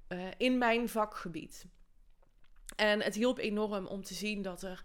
uh, 0.08 0.28
in 0.36 0.58
mijn 0.58 0.88
vakgebied? 0.88 1.66
En 2.76 3.02
het 3.02 3.14
hielp 3.14 3.38
enorm 3.38 3.86
om 3.86 4.02
te 4.02 4.14
zien 4.14 4.42
dat 4.42 4.62
er 4.62 4.84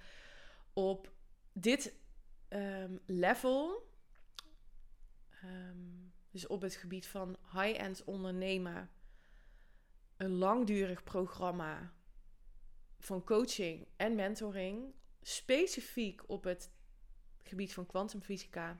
op 0.74 1.12
dit 1.53 1.93
um, 2.50 3.00
level, 3.05 3.89
um, 5.43 6.13
dus 6.31 6.48
op 6.48 6.62
het 6.62 6.75
gebied 6.75 7.07
van 7.07 7.38
high-end 7.53 8.03
ondernemen, 8.03 8.89
een 10.17 10.36
langdurig 10.36 11.03
programma 11.03 11.93
van 13.00 13.24
coaching 13.24 13.88
en 13.95 14.15
mentoring, 14.15 14.93
specifiek 15.21 16.29
op 16.29 16.43
het 16.43 16.71
gebied 17.43 17.74
van 17.74 17.86
kwantumfysica, 17.86 18.77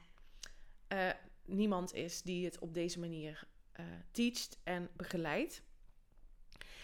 uh, 0.88 1.10
niemand 1.46 1.94
is 1.94 2.22
die 2.22 2.46
het 2.46 2.60
op 2.60 2.74
deze 2.74 3.00
manier 3.00 3.48
uh, 3.80 3.86
teacht 4.12 4.60
en 4.64 4.90
begeleidt. 4.96 5.64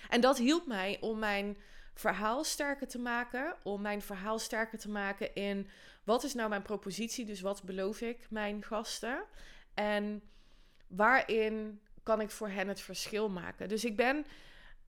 En 0.10 0.22
dat 0.22 0.38
hielp 0.38 0.68
mij 0.68 0.98
om 1.02 1.20
mijn 1.20 1.58
verhaal 1.94 2.44
sterker 2.44 2.88
te 2.88 3.00
maken. 3.00 3.56
Om 3.64 3.82
mijn 3.82 4.02
verhaal 4.02 4.40
sterker 4.40 4.80
te 4.80 4.90
maken 4.90 5.36
in 5.36 5.70
wat 6.04 6.24
is 6.24 6.34
nou 6.34 6.50
mijn 6.50 6.62
propositie, 6.62 7.26
dus 7.26 7.42
wat 7.42 7.64
beloof 7.64 8.02
ik 8.02 8.30
mijn 8.30 8.64
gasten. 8.64 9.24
En 9.78 10.22
waarin 10.88 11.82
kan 12.04 12.22
ik 12.22 12.32
voor 12.32 12.50
hen 12.50 12.68
het 12.68 12.82
verschil 12.82 13.30
maken. 13.30 13.70
Dus 13.70 13.86
ik 13.86 13.96
ben 13.96 14.26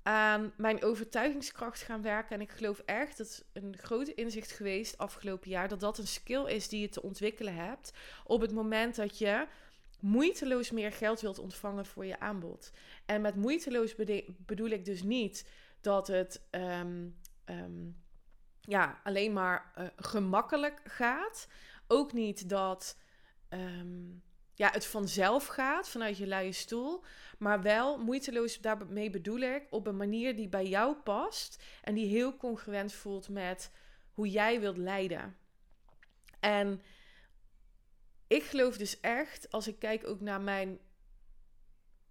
aan 0.04 0.54
mijn 0.58 0.84
overtuigingskracht 0.84 1.82
gaan 1.82 2.02
werken. 2.02 2.36
En 2.36 2.42
ik 2.42 2.52
geloof 2.52 2.80
echt, 2.86 3.18
dat 3.18 3.28
is 3.28 3.44
een 3.54 3.78
grote 3.78 4.14
inzicht 4.14 4.52
geweest 4.52 4.98
afgelopen 4.98 5.50
jaar, 5.50 5.68
dat 5.68 5.80
dat 5.80 5.98
een 5.98 6.08
skill 6.08 6.46
is 6.46 6.70
die 6.70 6.82
je 6.82 6.90
te 6.90 7.02
ontwikkelen 7.02 7.56
hebt 7.56 7.94
op 8.24 8.42
het 8.42 8.52
moment 8.52 8.96
dat 8.96 9.18
je 9.18 9.48
moeiteloos 10.00 10.72
meer 10.72 10.92
geld 10.92 11.22
wilt 11.22 11.40
ontvangen 11.40 11.86
voor 11.86 12.06
je 12.06 12.20
aanbod. 12.20 12.72
En 13.06 13.22
met 13.22 13.36
moeiteloos 13.36 13.96
bedoel 14.46 14.70
ik 14.70 14.86
dus 14.86 15.04
niet 15.04 15.50
dat 15.82 16.08
het 16.08 16.42
ehm, 16.50 17.08
ehm, 17.46 17.90
ja, 18.62 19.00
alleen 19.04 19.34
maar 19.34 19.74
uh, 19.78 19.86
gemakkelijk 19.96 20.82
gaat. 20.84 21.48
Ook 21.88 22.14
niet 22.14 22.50
dat 22.50 22.98
ehm, 23.50 24.06
ja, 24.60 24.70
het 24.72 24.86
vanzelf 24.86 25.46
gaat 25.46 25.90
vanuit 25.90 26.18
je 26.18 26.28
luie 26.28 26.52
stoel. 26.52 27.04
Maar 27.38 27.62
wel 27.62 27.98
moeiteloos, 27.98 28.60
daarmee 28.60 29.10
bedoel 29.10 29.40
ik, 29.40 29.68
op 29.70 29.88
een 29.88 29.98
manier 29.98 30.36
die 30.36 30.50
bij 30.50 30.66
jou 30.66 30.96
past. 30.96 31.64
En 31.82 31.94
die 31.94 32.08
heel 32.08 32.38
congruent 32.38 32.94
voelt 32.94 33.30
met 33.30 33.72
hoe 34.14 34.30
jij 34.30 34.60
wilt 34.60 34.78
leiden. 34.78 35.38
En 36.40 36.82
ik 38.28 38.44
geloof 38.44 38.78
dus 38.78 39.00
echt, 39.00 39.52
als 39.52 39.68
ik 39.68 39.80
kijk 39.80 40.08
ook 40.08 40.20
naar 40.20 40.42
mijn. 40.42 40.80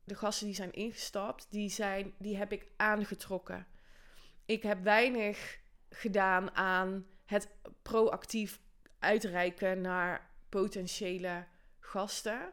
De 0.04 0.14
gasten 0.14 0.46
die 0.46 0.54
zijn 0.54 0.72
ingestapt, 0.72 1.46
die, 1.50 1.70
zijn, 1.70 2.14
die 2.18 2.36
heb 2.36 2.52
ik 2.52 2.66
aangetrokken. 2.76 3.66
Ik 4.44 4.62
heb 4.62 4.82
weinig 4.82 5.58
gedaan 5.90 6.54
aan 6.54 7.06
het 7.24 7.48
proactief 7.82 8.60
uitreiken 8.98 9.80
naar 9.80 10.30
potentiële 10.48 11.46
gasten. 11.88 12.52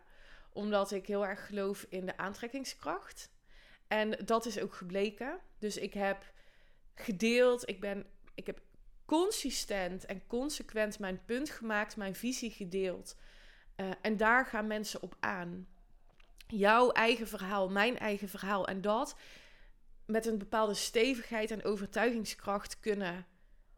Omdat 0.54 0.92
ik 0.92 1.08
heel 1.08 1.26
erg 1.26 1.46
geloof 1.46 1.86
in 1.90 2.06
de 2.06 2.18
aantrekkingskracht. 2.18 3.30
En 3.88 4.12
dat 4.26 4.46
is 4.46 4.60
ook 4.60 4.74
gebleken. 4.74 5.40
Dus 5.60 5.78
ik 5.78 5.94
heb 5.94 6.34
gedeeld, 6.96 7.70
ik, 7.70 7.80
ben, 7.80 8.06
ik 8.36 8.46
heb 8.46 8.62
consistent 9.06 10.06
en 10.06 10.28
consequent 10.28 11.00
mijn 11.00 11.26
punt 11.26 11.50
gemaakt, 11.50 11.98
mijn 11.98 12.16
visie 12.16 12.52
gedeeld. 12.52 13.16
Uh, 13.78 13.92
en 14.02 14.18
daar 14.18 14.46
gaan 14.46 14.68
mensen 14.68 15.02
op 15.02 15.16
aan. 15.20 15.68
Jouw 16.48 16.92
eigen 16.92 17.28
verhaal, 17.28 17.70
mijn 17.70 17.98
eigen 17.98 18.30
verhaal. 18.30 18.68
En 18.68 18.82
dat 18.82 19.16
met 20.06 20.26
een 20.26 20.38
bepaalde 20.38 20.74
stevigheid 20.74 21.52
en 21.52 21.64
overtuigingskracht 21.64 22.80
kunnen 22.80 23.26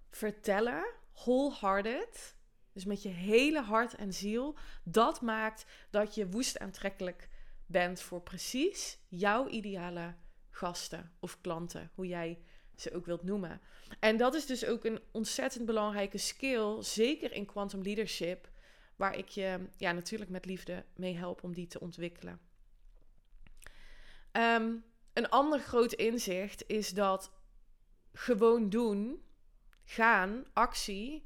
vertellen, 0.09 0.85
wholehearted, 1.13 2.35
dus 2.77 2.85
met 2.85 3.01
je 3.01 3.09
hele 3.09 3.61
hart 3.61 3.95
en 3.95 4.13
ziel, 4.13 4.57
dat 4.83 5.21
maakt 5.21 5.65
dat 5.89 6.15
je 6.15 6.29
woest 6.29 6.59
aantrekkelijk 6.59 7.29
bent 7.65 8.01
voor 8.01 8.21
precies 8.21 8.99
jouw 9.07 9.47
ideale 9.47 10.15
gasten 10.49 11.11
of 11.19 11.41
klanten, 11.41 11.91
hoe 11.95 12.07
jij 12.07 12.39
ze 12.75 12.93
ook 12.93 13.05
wilt 13.05 13.23
noemen. 13.23 13.61
En 13.99 14.17
dat 14.17 14.33
is 14.33 14.45
dus 14.45 14.65
ook 14.65 14.85
een 14.85 14.99
ontzettend 15.11 15.65
belangrijke 15.65 16.17
skill, 16.17 16.81
zeker 16.81 17.31
in 17.31 17.45
quantum 17.45 17.81
leadership, 17.81 18.49
waar 18.95 19.17
ik 19.17 19.29
je 19.29 19.67
ja, 19.77 19.91
natuurlijk 19.91 20.29
met 20.29 20.45
liefde 20.45 20.85
mee 20.95 21.15
help 21.15 21.43
om 21.43 21.53
die 21.53 21.67
te 21.67 21.79
ontwikkelen. 21.79 22.39
Um, 24.31 24.83
een 25.13 25.29
ander 25.29 25.59
groot 25.59 25.93
inzicht 25.93 26.63
is 26.67 26.89
dat 26.89 27.31
gewoon 28.13 28.69
doen, 28.69 29.21
gaan, 29.83 30.45
actie, 30.53 31.25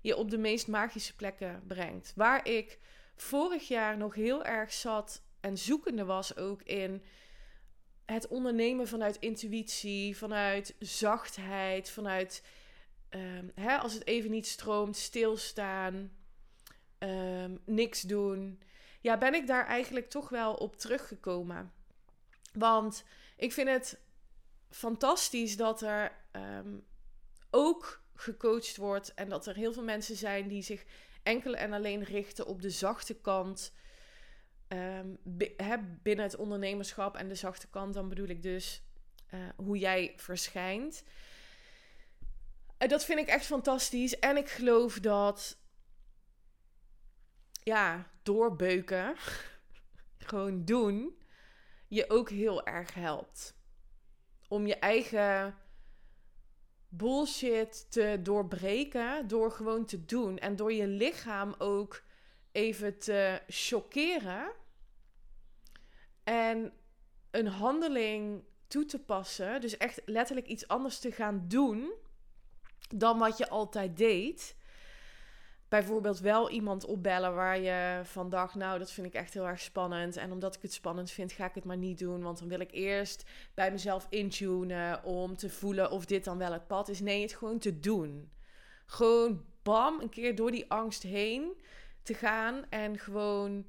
je 0.00 0.16
op 0.16 0.30
de 0.30 0.38
meest 0.38 0.68
magische 0.68 1.16
plekken 1.16 1.62
brengt. 1.66 2.12
Waar 2.16 2.48
ik 2.48 2.78
vorig 3.16 3.68
jaar 3.68 3.96
nog 3.96 4.14
heel 4.14 4.44
erg 4.44 4.72
zat 4.72 5.22
en 5.40 5.58
zoekende 5.58 6.04
was 6.04 6.36
ook 6.36 6.62
in 6.62 7.02
het 8.04 8.28
ondernemen 8.28 8.88
vanuit 8.88 9.16
intuïtie, 9.16 10.16
vanuit 10.16 10.74
zachtheid, 10.78 11.90
vanuit 11.90 12.44
um, 13.10 13.52
hè, 13.54 13.76
als 13.76 13.94
het 13.94 14.06
even 14.06 14.30
niet 14.30 14.46
stroomt, 14.46 14.96
stilstaan, 14.96 16.12
um, 16.98 17.60
niks 17.64 18.02
doen. 18.02 18.62
Ja, 19.00 19.18
ben 19.18 19.34
ik 19.34 19.46
daar 19.46 19.66
eigenlijk 19.66 20.10
toch 20.10 20.28
wel 20.28 20.54
op 20.54 20.76
teruggekomen. 20.76 21.72
Want 22.52 23.04
ik 23.36 23.52
vind 23.52 23.68
het 23.68 24.00
fantastisch 24.70 25.56
dat 25.56 25.82
er 25.82 26.16
um, 26.32 26.86
ook 27.50 27.99
gecoacht 28.20 28.76
wordt 28.76 29.14
en 29.14 29.28
dat 29.28 29.46
er 29.46 29.54
heel 29.54 29.72
veel 29.72 29.82
mensen 29.82 30.16
zijn 30.16 30.48
die 30.48 30.62
zich 30.62 30.84
enkel 31.22 31.54
en 31.54 31.72
alleen 31.72 32.02
richten 32.02 32.46
op 32.46 32.62
de 32.62 32.70
zachte 32.70 33.14
kant. 33.20 33.72
Um, 34.68 35.18
binnen 36.02 36.24
het 36.24 36.36
ondernemerschap 36.36 37.16
en 37.16 37.28
de 37.28 37.34
zachte 37.34 37.68
kant, 37.68 37.94
dan 37.94 38.08
bedoel 38.08 38.28
ik 38.28 38.42
dus 38.42 38.82
uh, 39.34 39.40
hoe 39.56 39.78
jij 39.78 40.12
verschijnt. 40.16 41.04
Uh, 42.78 42.88
dat 42.88 43.04
vind 43.04 43.18
ik 43.18 43.28
echt 43.28 43.46
fantastisch. 43.46 44.18
En 44.18 44.36
ik 44.36 44.48
geloof 44.48 45.00
dat, 45.00 45.58
ja, 47.62 48.10
doorbeuken, 48.22 49.16
gewoon 50.30 50.64
doen, 50.64 51.22
je 51.88 52.10
ook 52.10 52.30
heel 52.30 52.66
erg 52.66 52.94
helpt. 52.94 53.54
Om 54.48 54.66
je 54.66 54.76
eigen 54.76 55.54
bullshit 56.90 57.90
te 57.90 58.18
doorbreken 58.22 59.28
door 59.28 59.52
gewoon 59.52 59.84
te 59.84 60.04
doen. 60.04 60.38
En 60.38 60.56
door 60.56 60.72
je 60.72 60.86
lichaam 60.86 61.54
ook 61.58 62.02
even 62.52 62.98
te 62.98 63.40
chockeren. 63.48 64.52
En 66.24 66.72
een 67.30 67.46
handeling 67.46 68.44
toe 68.66 68.84
te 68.84 68.98
passen. 68.98 69.60
Dus 69.60 69.76
echt 69.76 70.02
letterlijk 70.04 70.46
iets 70.46 70.68
anders 70.68 70.98
te 70.98 71.12
gaan 71.12 71.44
doen 71.48 71.92
dan 72.88 73.18
wat 73.18 73.38
je 73.38 73.48
altijd 73.48 73.96
deed 73.96 74.56
bijvoorbeeld 75.70 76.20
wel 76.20 76.50
iemand 76.50 76.84
opbellen 76.84 77.34
waar 77.34 77.58
je 77.60 78.00
van 78.04 78.30
dacht, 78.30 78.54
nou, 78.54 78.78
dat 78.78 78.90
vind 78.90 79.06
ik 79.06 79.14
echt 79.14 79.34
heel 79.34 79.46
erg 79.46 79.60
spannend. 79.60 80.16
En 80.16 80.32
omdat 80.32 80.54
ik 80.54 80.62
het 80.62 80.72
spannend 80.72 81.10
vind, 81.10 81.32
ga 81.32 81.44
ik 81.44 81.54
het 81.54 81.64
maar 81.64 81.76
niet 81.76 81.98
doen. 81.98 82.22
Want 82.22 82.38
dan 82.38 82.48
wil 82.48 82.60
ik 82.60 82.72
eerst 82.72 83.24
bij 83.54 83.70
mezelf 83.70 84.06
intunen 84.08 85.04
om 85.04 85.36
te 85.36 85.50
voelen 85.50 85.90
of 85.90 86.04
dit 86.04 86.24
dan 86.24 86.38
wel 86.38 86.52
het 86.52 86.66
pad 86.66 86.88
is. 86.88 87.00
Nee, 87.00 87.22
het 87.22 87.34
gewoon 87.34 87.58
te 87.58 87.80
doen. 87.80 88.30
Gewoon 88.86 89.44
bam, 89.62 90.00
een 90.00 90.08
keer 90.08 90.34
door 90.34 90.50
die 90.50 90.70
angst 90.70 91.02
heen 91.02 91.60
te 92.02 92.14
gaan 92.14 92.64
en 92.70 92.98
gewoon 92.98 93.66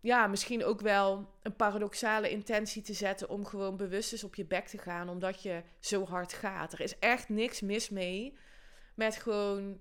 ja, 0.00 0.26
misschien 0.26 0.64
ook 0.64 0.80
wel 0.80 1.28
een 1.42 1.56
paradoxale 1.56 2.30
intentie 2.30 2.82
te 2.82 2.94
zetten 2.94 3.28
om 3.28 3.44
gewoon 3.44 3.76
bewust 3.76 4.12
eens 4.12 4.24
op 4.24 4.34
je 4.34 4.44
bek 4.44 4.66
te 4.66 4.78
gaan, 4.78 5.08
omdat 5.08 5.42
je 5.42 5.62
zo 5.80 6.04
hard 6.04 6.32
gaat. 6.32 6.72
Er 6.72 6.80
is 6.80 6.98
echt 6.98 7.28
niks 7.28 7.60
mis 7.60 7.90
mee 7.90 8.36
met 8.94 9.16
gewoon 9.16 9.80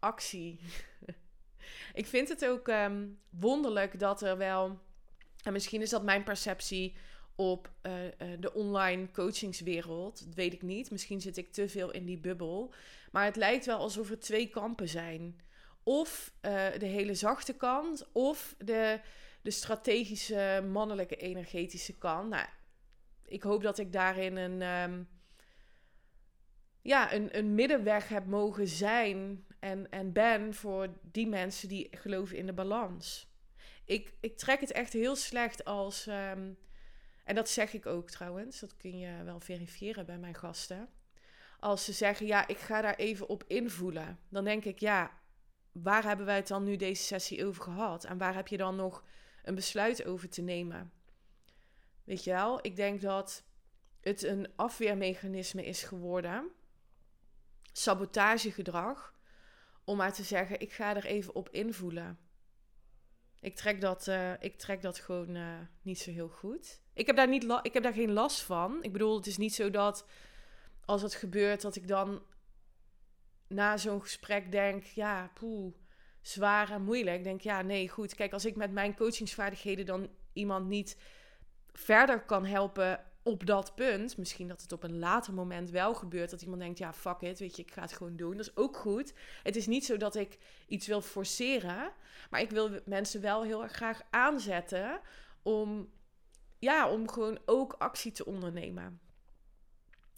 actie. 0.00 0.60
Ik 1.94 2.06
vind 2.06 2.28
het 2.28 2.46
ook 2.46 2.68
ehm, 2.68 3.06
wonderlijk 3.30 3.98
dat 3.98 4.22
er 4.22 4.36
wel, 4.36 4.78
en 5.42 5.52
misschien 5.52 5.82
is 5.82 5.90
dat 5.90 6.02
mijn 6.02 6.22
perceptie 6.22 6.96
op 7.34 7.70
uh, 7.82 8.04
uh, 8.04 8.10
de 8.38 8.54
online 8.54 9.10
coachingswereld, 9.10 10.24
dat 10.24 10.34
weet 10.34 10.52
ik 10.52 10.62
niet. 10.62 10.90
Misschien 10.90 11.20
zit 11.20 11.36
ik 11.36 11.52
te 11.52 11.68
veel 11.68 11.90
in 11.90 12.04
die 12.04 12.18
bubbel. 12.18 12.74
Maar 13.12 13.24
het 13.24 13.36
lijkt 13.36 13.66
wel 13.66 13.78
alsof 13.78 14.10
er 14.10 14.18
twee 14.18 14.48
kampen 14.48 14.88
zijn. 14.88 15.40
Of 15.82 16.32
uh, 16.42 16.66
de 16.78 16.86
hele 16.86 17.14
zachte 17.14 17.54
kant, 17.54 18.08
of 18.12 18.54
de, 18.58 19.00
de 19.42 19.50
strategische 19.50 20.64
mannelijke 20.70 21.16
energetische 21.16 21.98
kant. 21.98 22.28
Nou, 22.28 22.46
ik 23.24 23.42
hoop 23.42 23.62
dat 23.62 23.78
ik 23.78 23.92
daarin 23.92 24.36
een, 24.36 24.62
um, 24.62 25.08
ja, 26.82 27.12
een, 27.12 27.38
een 27.38 27.54
middenweg 27.54 28.08
heb 28.08 28.26
mogen 28.26 28.68
zijn 28.68 29.46
en, 29.58 29.90
en 29.90 30.12
ben 30.12 30.54
voor 30.54 30.88
die 31.02 31.26
mensen 31.26 31.68
die 31.68 31.88
geloven 31.90 32.36
in 32.36 32.46
de 32.46 32.52
balans. 32.52 33.28
Ik, 33.84 34.14
ik 34.20 34.36
trek 34.36 34.60
het 34.60 34.72
echt 34.72 34.92
heel 34.92 35.16
slecht 35.16 35.64
als. 35.64 36.06
Um, 36.06 36.58
en 37.24 37.34
dat 37.34 37.48
zeg 37.48 37.72
ik 37.72 37.86
ook 37.86 38.10
trouwens, 38.10 38.60
dat 38.60 38.76
kun 38.76 38.98
je 38.98 39.22
wel 39.24 39.40
verifiëren 39.40 40.06
bij 40.06 40.18
mijn 40.18 40.34
gasten. 40.34 40.88
Als 41.58 41.84
ze 41.84 41.92
zeggen, 41.92 42.26
ja, 42.26 42.46
ik 42.46 42.58
ga 42.58 42.80
daar 42.80 42.94
even 42.94 43.28
op 43.28 43.44
invoelen, 43.46 44.18
dan 44.28 44.44
denk 44.44 44.64
ik, 44.64 44.78
ja, 44.78 45.20
waar 45.72 46.02
hebben 46.02 46.26
wij 46.26 46.36
het 46.36 46.48
dan 46.48 46.64
nu 46.64 46.76
deze 46.76 47.02
sessie 47.02 47.46
over 47.46 47.62
gehad? 47.62 48.04
En 48.04 48.18
waar 48.18 48.34
heb 48.34 48.48
je 48.48 48.56
dan 48.56 48.76
nog 48.76 49.04
een 49.42 49.54
besluit 49.54 50.04
over 50.04 50.28
te 50.28 50.42
nemen? 50.42 50.92
Weet 52.04 52.24
je 52.24 52.30
wel, 52.30 52.58
ik 52.62 52.76
denk 52.76 53.00
dat 53.00 53.44
het 54.00 54.22
een 54.22 54.52
afweermechanisme 54.56 55.64
is 55.64 55.82
geworden, 55.82 56.50
sabotagegedrag, 57.72 59.17
om 59.88 59.96
maar 59.96 60.12
te 60.12 60.22
zeggen, 60.22 60.60
ik 60.60 60.72
ga 60.72 60.96
er 60.96 61.04
even 61.04 61.34
op 61.34 61.48
invoelen. 61.48 62.18
Ik 63.40 63.56
trek 63.56 63.80
dat, 63.80 64.06
uh, 64.06 64.32
ik 64.40 64.58
trek 64.58 64.82
dat 64.82 64.98
gewoon 64.98 65.36
uh, 65.36 65.58
niet 65.82 65.98
zo 65.98 66.10
heel 66.10 66.28
goed. 66.28 66.80
Ik 66.92 67.06
heb, 67.06 67.16
daar 67.16 67.28
niet 67.28 67.58
ik 67.62 67.72
heb 67.72 67.82
daar 67.82 67.92
geen 67.92 68.12
last 68.12 68.40
van. 68.40 68.82
Ik 68.82 68.92
bedoel, 68.92 69.16
het 69.16 69.26
is 69.26 69.36
niet 69.36 69.54
zo 69.54 69.70
dat 69.70 70.06
als 70.84 71.02
het 71.02 71.14
gebeurt, 71.14 71.62
dat 71.62 71.76
ik 71.76 71.88
dan 71.88 72.22
na 73.46 73.76
zo'n 73.76 74.02
gesprek 74.02 74.52
denk, 74.52 74.84
ja, 74.84 75.30
poeh, 75.34 75.74
zwaar 76.20 76.70
en 76.70 76.82
moeilijk. 76.82 77.16
Ik 77.16 77.24
denk, 77.24 77.40
ja, 77.40 77.62
nee, 77.62 77.88
goed. 77.88 78.14
Kijk, 78.14 78.32
als 78.32 78.44
ik 78.44 78.56
met 78.56 78.72
mijn 78.72 78.96
coachingsvaardigheden 78.96 79.86
dan 79.86 80.10
iemand 80.32 80.66
niet 80.66 80.96
verder 81.72 82.24
kan 82.24 82.44
helpen 82.44 83.04
op 83.28 83.46
dat 83.46 83.74
punt, 83.74 84.16
misschien 84.16 84.48
dat 84.48 84.62
het 84.62 84.72
op 84.72 84.82
een 84.82 84.98
later 84.98 85.34
moment 85.34 85.70
wel 85.70 85.94
gebeurt, 85.94 86.30
dat 86.30 86.42
iemand 86.42 86.60
denkt, 86.60 86.78
ja, 86.78 86.92
fuck 86.92 87.20
it, 87.20 87.38
weet 87.38 87.56
je, 87.56 87.62
ik 87.62 87.70
ga 87.70 87.82
het 87.82 87.92
gewoon 87.92 88.16
doen. 88.16 88.36
Dat 88.36 88.46
is 88.46 88.56
ook 88.56 88.76
goed. 88.76 89.12
Het 89.42 89.56
is 89.56 89.66
niet 89.66 89.84
zo 89.84 89.96
dat 89.96 90.14
ik 90.14 90.38
iets 90.66 90.86
wil 90.86 91.00
forceren, 91.00 91.92
maar 92.30 92.40
ik 92.40 92.50
wil 92.50 92.70
mensen 92.84 93.20
wel 93.20 93.42
heel 93.42 93.62
erg 93.62 93.72
graag 93.72 94.02
aanzetten 94.10 95.00
om, 95.42 95.90
ja, 96.58 96.90
om 96.90 97.10
gewoon 97.10 97.38
ook 97.46 97.72
actie 97.72 98.12
te 98.12 98.24
ondernemen. 98.24 99.00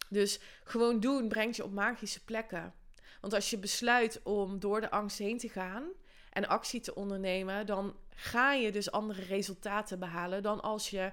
Dus 0.09 0.41
gewoon 0.65 1.01
doen 1.01 1.29
brengt 1.29 1.57
je 1.57 1.65
op 1.65 1.73
magische 1.73 2.25
plekken. 2.25 2.75
Want 3.21 3.33
als 3.33 3.51
je 3.51 3.59
besluit 3.59 4.21
om 4.23 4.59
door 4.59 4.81
de 4.81 4.91
angst 4.91 5.19
heen 5.19 5.39
te 5.39 5.49
gaan 5.49 5.85
en 6.31 6.49
actie 6.49 6.81
te 6.81 6.95
ondernemen, 6.95 7.67
dan 7.67 7.97
ga 8.15 8.53
je 8.53 8.73
dus 8.73 8.91
andere 8.91 9.23
resultaten 9.23 9.99
behalen 9.99 10.43
dan 10.43 10.61
als 10.61 10.91
je 10.91 11.13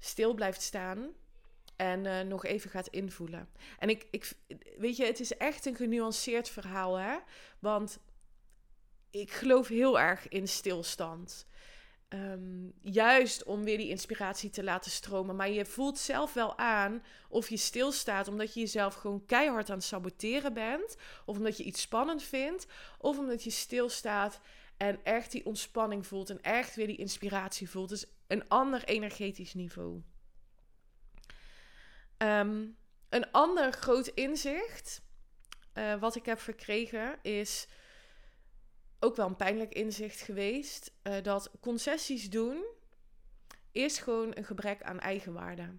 stil 0.00 0.34
blijft 0.34 0.62
staan 0.62 1.12
en 1.76 2.04
uh, 2.04 2.20
nog 2.20 2.44
even 2.44 2.70
gaat 2.70 2.88
invoelen. 2.88 3.48
En 3.78 3.88
ik, 3.88 4.06
ik, 4.10 4.32
weet 4.78 4.96
je, 4.96 5.04
het 5.04 5.20
is 5.20 5.36
echt 5.36 5.66
een 5.66 5.76
genuanceerd 5.76 6.48
verhaal, 6.48 6.94
hè? 6.94 7.16
Want 7.58 7.98
ik 9.10 9.30
geloof 9.30 9.68
heel 9.68 10.00
erg 10.00 10.28
in 10.28 10.48
stilstand. 10.48 11.46
Um, 12.08 12.72
juist 12.82 13.44
om 13.44 13.64
weer 13.64 13.76
die 13.76 13.88
inspiratie 13.88 14.50
te 14.50 14.64
laten 14.64 14.90
stromen. 14.90 15.36
Maar 15.36 15.50
je 15.50 15.64
voelt 15.64 15.98
zelf 15.98 16.34
wel 16.34 16.58
aan 16.58 17.02
of 17.28 17.48
je 17.48 17.56
stilstaat 17.56 18.28
omdat 18.28 18.54
je 18.54 18.60
jezelf 18.60 18.94
gewoon 18.94 19.24
keihard 19.26 19.70
aan 19.70 19.76
het 19.76 19.84
saboteren 19.84 20.52
bent. 20.52 20.96
Of 21.24 21.36
omdat 21.36 21.56
je 21.56 21.64
iets 21.64 21.80
spannend 21.80 22.22
vindt. 22.22 22.66
Of 22.98 23.18
omdat 23.18 23.44
je 23.44 23.50
stilstaat 23.50 24.40
en 24.76 25.04
echt 25.04 25.30
die 25.30 25.46
ontspanning 25.46 26.06
voelt. 26.06 26.30
En 26.30 26.42
echt 26.42 26.74
weer 26.74 26.86
die 26.86 26.96
inspiratie 26.96 27.70
voelt. 27.70 27.88
Dus 27.88 28.06
een 28.30 28.48
ander 28.48 28.84
energetisch 28.84 29.54
niveau. 29.54 30.02
Um, 32.18 32.76
een 33.08 33.30
ander 33.30 33.72
groot 33.72 34.06
inzicht 34.06 35.02
uh, 35.74 35.94
wat 36.00 36.16
ik 36.16 36.26
heb 36.26 36.40
verkregen 36.40 37.18
is 37.22 37.68
ook 39.00 39.16
wel 39.16 39.26
een 39.26 39.36
pijnlijk 39.36 39.72
inzicht 39.72 40.20
geweest. 40.20 40.92
Uh, 41.02 41.22
dat 41.22 41.50
concessies 41.60 42.30
doen 42.30 42.64
is 43.72 43.98
gewoon 43.98 44.36
een 44.36 44.44
gebrek 44.44 44.82
aan 44.82 45.00
eigenwaarde. 45.00 45.78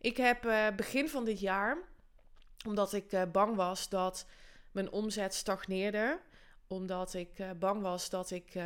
Ik 0.00 0.16
heb 0.16 0.44
uh, 0.44 0.66
begin 0.76 1.08
van 1.08 1.24
dit 1.24 1.40
jaar, 1.40 1.78
omdat 2.66 2.92
ik 2.92 3.32
bang 3.32 3.56
was 3.56 3.88
dat 3.88 4.26
mijn 4.72 4.90
omzet 4.90 5.34
stagneerde, 5.34 6.20
omdat 6.66 7.14
ik 7.14 7.58
bang 7.58 7.82
was 7.82 8.10
dat 8.10 8.30
ik 8.30 8.58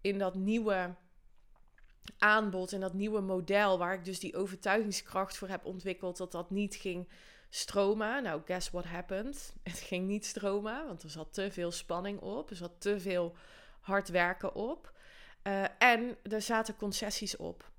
in 0.00 0.18
dat 0.18 0.34
nieuwe 0.34 0.94
aanbod, 2.18 2.72
in 2.72 2.80
dat 2.80 2.94
nieuwe 2.94 3.20
model, 3.20 3.78
waar 3.78 3.94
ik 3.94 4.04
dus 4.04 4.20
die 4.20 4.36
overtuigingskracht 4.36 5.36
voor 5.36 5.48
heb 5.48 5.64
ontwikkeld, 5.64 6.16
dat 6.16 6.32
dat 6.32 6.50
niet 6.50 6.74
ging 6.74 7.08
stromen. 7.48 8.22
Nou, 8.22 8.42
guess 8.44 8.70
what 8.70 8.84
happened? 8.84 9.52
Het 9.62 9.78
ging 9.78 10.06
niet 10.06 10.26
stromen, 10.26 10.86
want 10.86 11.02
er 11.02 11.10
zat 11.10 11.32
te 11.32 11.50
veel 11.50 11.72
spanning 11.72 12.20
op. 12.20 12.50
Er 12.50 12.56
zat 12.56 12.80
te 12.80 13.00
veel 13.00 13.36
hard 13.80 14.08
werken 14.08 14.54
op. 14.54 14.92
Uh, 15.42 15.64
en 15.78 16.16
er 16.22 16.42
zaten 16.42 16.76
concessies 16.76 17.36
op. 17.36 17.70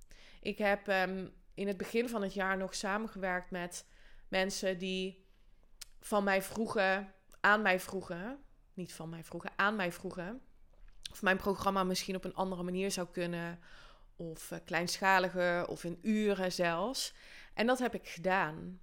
Ik 0.41 0.57
heb 0.57 0.87
um, 0.87 1.33
in 1.53 1.67
het 1.67 1.77
begin 1.77 2.09
van 2.09 2.21
het 2.21 2.33
jaar 2.33 2.57
nog 2.57 2.75
samengewerkt 2.75 3.51
met 3.51 3.85
mensen 4.27 4.77
die 4.77 5.25
van 5.99 6.23
mij 6.23 6.41
vroegen, 6.41 7.13
aan 7.39 7.61
mij 7.61 7.79
vroegen, 7.79 8.39
niet 8.73 8.93
van 8.93 9.09
mij 9.09 9.23
vroegen, 9.23 9.51
aan 9.55 9.75
mij 9.75 9.91
vroegen, 9.91 10.41
of 11.11 11.21
mijn 11.21 11.37
programma 11.37 11.83
misschien 11.83 12.15
op 12.15 12.23
een 12.23 12.35
andere 12.35 12.63
manier 12.63 12.91
zou 12.91 13.07
kunnen, 13.11 13.59
of 14.29 14.51
uh, 14.51 14.59
kleinschaliger, 14.65 15.67
of 15.67 15.83
in 15.83 15.99
uren 16.01 16.51
zelfs. 16.51 17.13
En 17.53 17.67
dat 17.67 17.79
heb 17.79 17.93
ik 17.93 18.07
gedaan. 18.07 18.79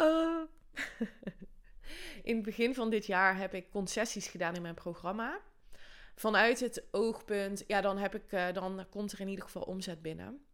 Uh. 0.00 0.40
in 2.22 2.34
het 2.34 2.44
begin 2.44 2.74
van 2.74 2.90
dit 2.90 3.06
jaar 3.06 3.36
heb 3.36 3.54
ik 3.54 3.70
concessies 3.70 4.26
gedaan 4.26 4.54
in 4.54 4.62
mijn 4.62 4.74
programma. 4.74 5.40
Vanuit 6.14 6.60
het 6.60 6.84
oogpunt, 6.90 7.64
ja, 7.66 7.80
dan, 7.80 7.98
heb 7.98 8.14
ik, 8.14 8.32
uh, 8.32 8.52
dan 8.52 8.86
komt 8.90 9.12
er 9.12 9.20
in 9.20 9.28
ieder 9.28 9.44
geval 9.44 9.62
omzet 9.62 10.02
binnen. 10.02 10.46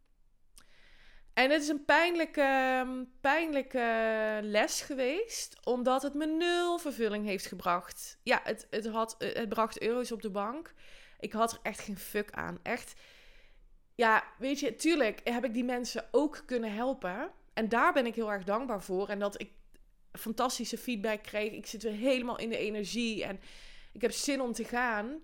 En 1.33 1.51
het 1.51 1.61
is 1.61 1.67
een 1.67 1.85
pijnlijke, 1.85 3.07
pijnlijke 3.21 4.39
les 4.41 4.81
geweest, 4.81 5.65
omdat 5.65 6.01
het 6.01 6.13
me 6.13 6.25
nul 6.25 6.77
vervulling 6.77 7.25
heeft 7.25 7.45
gebracht. 7.45 8.19
Ja, 8.23 8.41
het, 8.43 8.67
het, 8.69 8.87
had, 8.87 9.15
het 9.17 9.49
bracht 9.49 9.81
euro's 9.81 10.11
op 10.11 10.21
de 10.21 10.29
bank. 10.29 10.73
Ik 11.19 11.33
had 11.33 11.51
er 11.51 11.59
echt 11.61 11.79
geen 11.79 11.97
fuck 11.97 12.31
aan. 12.31 12.59
Echt, 12.63 12.93
ja, 13.95 14.23
weet 14.37 14.59
je, 14.59 14.75
tuurlijk 14.75 15.21
heb 15.23 15.45
ik 15.45 15.53
die 15.53 15.63
mensen 15.63 16.07
ook 16.11 16.43
kunnen 16.45 16.73
helpen. 16.73 17.31
En 17.53 17.69
daar 17.69 17.93
ben 17.93 18.05
ik 18.05 18.15
heel 18.15 18.31
erg 18.31 18.43
dankbaar 18.43 18.81
voor. 18.83 19.09
En 19.09 19.19
dat 19.19 19.41
ik 19.41 19.51
fantastische 20.11 20.77
feedback 20.77 21.23
kreeg. 21.23 21.51
Ik 21.51 21.65
zit 21.65 21.83
weer 21.83 21.91
helemaal 21.91 22.39
in 22.39 22.49
de 22.49 22.57
energie 22.57 23.23
en 23.23 23.39
ik 23.91 24.01
heb 24.01 24.11
zin 24.11 24.41
om 24.41 24.53
te 24.53 24.63
gaan. 24.63 25.23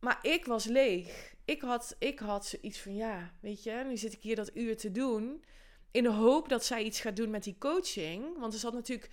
Maar 0.00 0.18
ik 0.22 0.44
was 0.44 0.64
leeg. 0.64 1.34
Ik 1.44 1.60
had, 1.60 1.96
ik 1.98 2.18
had 2.18 2.46
zoiets 2.46 2.80
van, 2.80 2.94
ja, 2.94 3.32
weet 3.40 3.62
je, 3.62 3.84
nu 3.86 3.96
zit 3.96 4.12
ik 4.12 4.20
hier 4.20 4.36
dat 4.36 4.56
uur 4.56 4.76
te 4.76 4.90
doen. 4.90 5.44
In 5.90 6.02
de 6.02 6.12
hoop 6.12 6.48
dat 6.48 6.64
zij 6.64 6.82
iets 6.82 7.00
gaat 7.00 7.16
doen 7.16 7.30
met 7.30 7.44
die 7.44 7.56
coaching. 7.58 8.38
Want 8.38 8.52
er 8.52 8.58
zat 8.58 8.72
natuurlijk, 8.72 9.10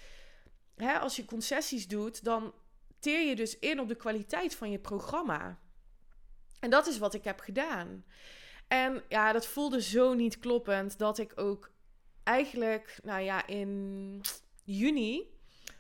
hè, 0.75 0.99
als 0.99 1.15
je 1.15 1.25
concessies 1.25 1.87
doet, 1.87 2.23
dan 2.23 2.53
teer 2.99 3.27
je 3.27 3.35
dus 3.35 3.59
in 3.59 3.79
op 3.79 3.87
de 3.87 3.95
kwaliteit 3.95 4.55
van 4.55 4.71
je 4.71 4.79
programma. 4.79 5.59
En 6.59 6.69
dat 6.69 6.87
is 6.87 6.97
wat 6.97 7.13
ik 7.13 7.23
heb 7.23 7.39
gedaan. 7.39 8.05
En 8.67 9.03
ja, 9.09 9.31
dat 9.31 9.45
voelde 9.45 9.81
zo 9.81 10.13
niet 10.13 10.39
kloppend 10.39 10.97
dat 10.97 11.17
ik 11.17 11.31
ook 11.35 11.71
eigenlijk, 12.23 12.99
nou 13.03 13.21
ja, 13.21 13.47
in 13.47 14.21
juni 14.63 15.33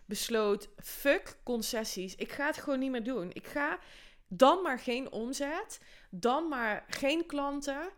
besloot: 0.05 0.69
fuck 0.77 1.37
concessies. 1.43 2.15
Ik 2.15 2.31
ga 2.31 2.45
het 2.45 2.57
gewoon 2.57 2.79
niet 2.79 2.91
meer 2.91 3.03
doen. 3.03 3.29
Ik 3.33 3.47
ga 3.47 3.79
dan 4.27 4.61
maar 4.61 4.79
geen 4.79 5.11
omzet, 5.11 5.79
dan 6.09 6.47
maar 6.47 6.85
geen 6.87 7.25
klanten, 7.25 7.89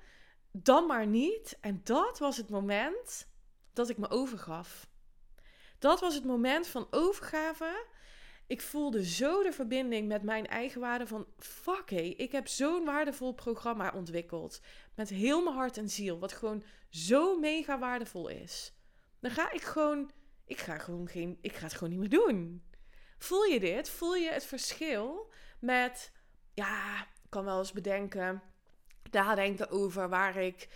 dan 0.51 0.85
maar 0.85 1.07
niet. 1.07 1.57
En 1.61 1.81
dat 1.83 2.19
was 2.19 2.37
het 2.37 2.49
moment 2.49 3.27
dat 3.73 3.89
ik 3.89 3.97
me 3.97 4.09
overgaf. 4.09 4.87
Dat 5.79 5.99
was 5.99 6.15
het 6.15 6.25
moment 6.25 6.67
van 6.67 6.87
overgave. 6.91 7.85
Ik 8.47 8.61
voelde 8.61 9.05
zo 9.05 9.43
de 9.43 9.51
verbinding 9.51 10.07
met 10.07 10.23
mijn 10.23 10.47
eigen 10.47 10.81
waarde 10.81 11.07
van 11.07 11.27
fuck 11.37 11.89
hey, 11.89 12.09
ik 12.09 12.31
heb 12.31 12.47
zo'n 12.47 12.85
waardevol 12.85 13.33
programma 13.33 13.91
ontwikkeld 13.95 14.61
met 14.95 15.09
heel 15.09 15.43
mijn 15.43 15.55
hart 15.55 15.77
en 15.77 15.89
ziel, 15.89 16.19
wat 16.19 16.33
gewoon 16.33 16.63
zo 16.89 17.39
mega 17.39 17.79
waardevol 17.79 18.27
is. 18.27 18.73
Dan 19.19 19.31
ga 19.31 19.51
ik 19.51 19.61
gewoon, 19.61 20.11
ik 20.45 20.57
ga 20.57 20.77
gewoon 20.77 21.07
geen, 21.07 21.37
ik 21.41 21.55
ga 21.55 21.63
het 21.63 21.73
gewoon 21.73 21.89
niet 21.89 21.99
meer 21.99 22.19
doen. 22.19 22.63
Voel 23.17 23.43
je 23.43 23.59
dit? 23.59 23.89
Voel 23.89 24.15
je 24.15 24.29
het 24.29 24.45
verschil 24.45 25.31
met 25.59 26.11
ja, 26.53 27.01
ik 27.01 27.29
kan 27.29 27.45
wel 27.45 27.59
eens 27.59 27.71
bedenken, 27.71 28.41
nadenken 29.11 29.69
over 29.69 30.09
waar 30.09 30.35
ik 30.35 30.69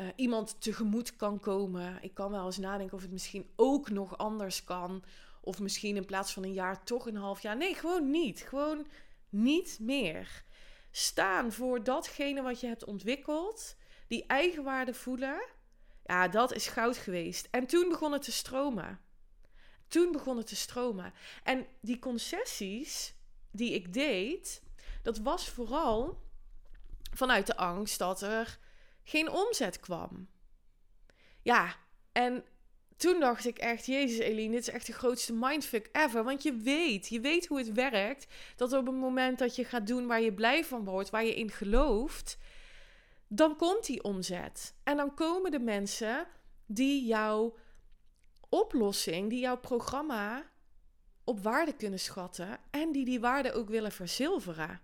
uh, 0.00 0.06
iemand 0.16 0.60
tegemoet 0.60 1.16
kan 1.16 1.40
komen. 1.40 1.98
Ik 2.00 2.14
kan 2.14 2.30
wel 2.30 2.46
eens 2.46 2.58
nadenken 2.58 2.96
of 2.96 3.02
het 3.02 3.12
misschien 3.12 3.50
ook 3.56 3.90
nog 3.90 4.18
anders 4.18 4.64
kan. 4.64 5.04
Of 5.44 5.58
misschien 5.60 5.96
in 5.96 6.04
plaats 6.04 6.32
van 6.32 6.44
een 6.44 6.52
jaar 6.52 6.84
toch 6.84 7.06
een 7.06 7.16
half 7.16 7.42
jaar. 7.42 7.56
Nee, 7.56 7.74
gewoon 7.74 8.10
niet. 8.10 8.40
Gewoon 8.40 8.86
niet 9.28 9.78
meer. 9.80 10.44
Staan 10.90 11.52
voor 11.52 11.84
datgene 11.84 12.42
wat 12.42 12.60
je 12.60 12.66
hebt 12.66 12.84
ontwikkeld. 12.84 13.76
Die 14.08 14.26
eigenwaarde 14.26 14.94
voelen. 14.94 15.44
Ja, 16.04 16.28
dat 16.28 16.52
is 16.52 16.66
goud 16.66 16.96
geweest. 16.96 17.48
En 17.50 17.66
toen 17.66 17.88
begon 17.88 18.12
het 18.12 18.22
te 18.22 18.32
stromen. 18.32 19.00
Toen 19.88 20.12
begon 20.12 20.36
het 20.36 20.46
te 20.46 20.56
stromen. 20.56 21.12
En 21.42 21.66
die 21.80 21.98
concessies 21.98 23.14
die 23.50 23.74
ik 23.74 23.92
deed, 23.92 24.62
dat 25.02 25.18
was 25.18 25.48
vooral 25.48 26.22
vanuit 27.14 27.46
de 27.46 27.56
angst 27.56 27.98
dat 27.98 28.22
er 28.22 28.58
geen 29.02 29.30
omzet 29.30 29.80
kwam. 29.80 30.28
Ja, 31.42 31.76
en 32.12 32.44
toen 32.96 33.20
dacht 33.20 33.46
ik 33.46 33.58
echt, 33.58 33.86
Jezus 33.86 34.18
Eline, 34.18 34.50
dit 34.50 34.60
is 34.60 34.74
echt 34.74 34.86
de 34.86 34.92
grootste 34.92 35.32
mindfuck 35.32 35.88
ever. 35.92 36.24
Want 36.24 36.42
je 36.42 36.56
weet, 36.56 37.08
je 37.08 37.20
weet 37.20 37.46
hoe 37.46 37.58
het 37.58 37.72
werkt. 37.72 38.26
Dat 38.56 38.72
op 38.72 38.86
het 38.86 38.94
moment 38.94 39.38
dat 39.38 39.56
je 39.56 39.64
gaat 39.64 39.86
doen 39.86 40.06
waar 40.06 40.20
je 40.20 40.32
blij 40.32 40.64
van 40.64 40.84
wordt, 40.84 41.10
waar 41.10 41.24
je 41.24 41.34
in 41.34 41.50
gelooft, 41.50 42.38
dan 43.28 43.56
komt 43.56 43.86
die 43.86 44.02
omzet. 44.02 44.74
En 44.82 44.96
dan 44.96 45.14
komen 45.14 45.50
de 45.50 45.58
mensen 45.58 46.26
die 46.66 47.04
jouw 47.04 47.56
oplossing, 48.48 49.30
die 49.30 49.40
jouw 49.40 49.58
programma 49.58 50.50
op 51.24 51.42
waarde 51.42 51.72
kunnen 51.72 51.98
schatten 51.98 52.58
en 52.70 52.92
die 52.92 53.04
die 53.04 53.20
waarde 53.20 53.52
ook 53.52 53.68
willen 53.68 53.92
verzilveren. 53.92 54.80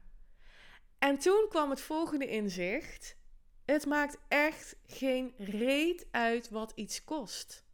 En 0.98 1.18
toen 1.18 1.46
kwam 1.48 1.70
het 1.70 1.80
volgende 1.80 2.26
inzicht. 2.26 3.16
Het 3.64 3.86
maakt 3.86 4.18
echt 4.28 4.76
geen 4.86 5.34
reet 5.38 6.06
uit 6.10 6.50
wat 6.50 6.72
iets 6.74 7.04
kost. 7.04 7.64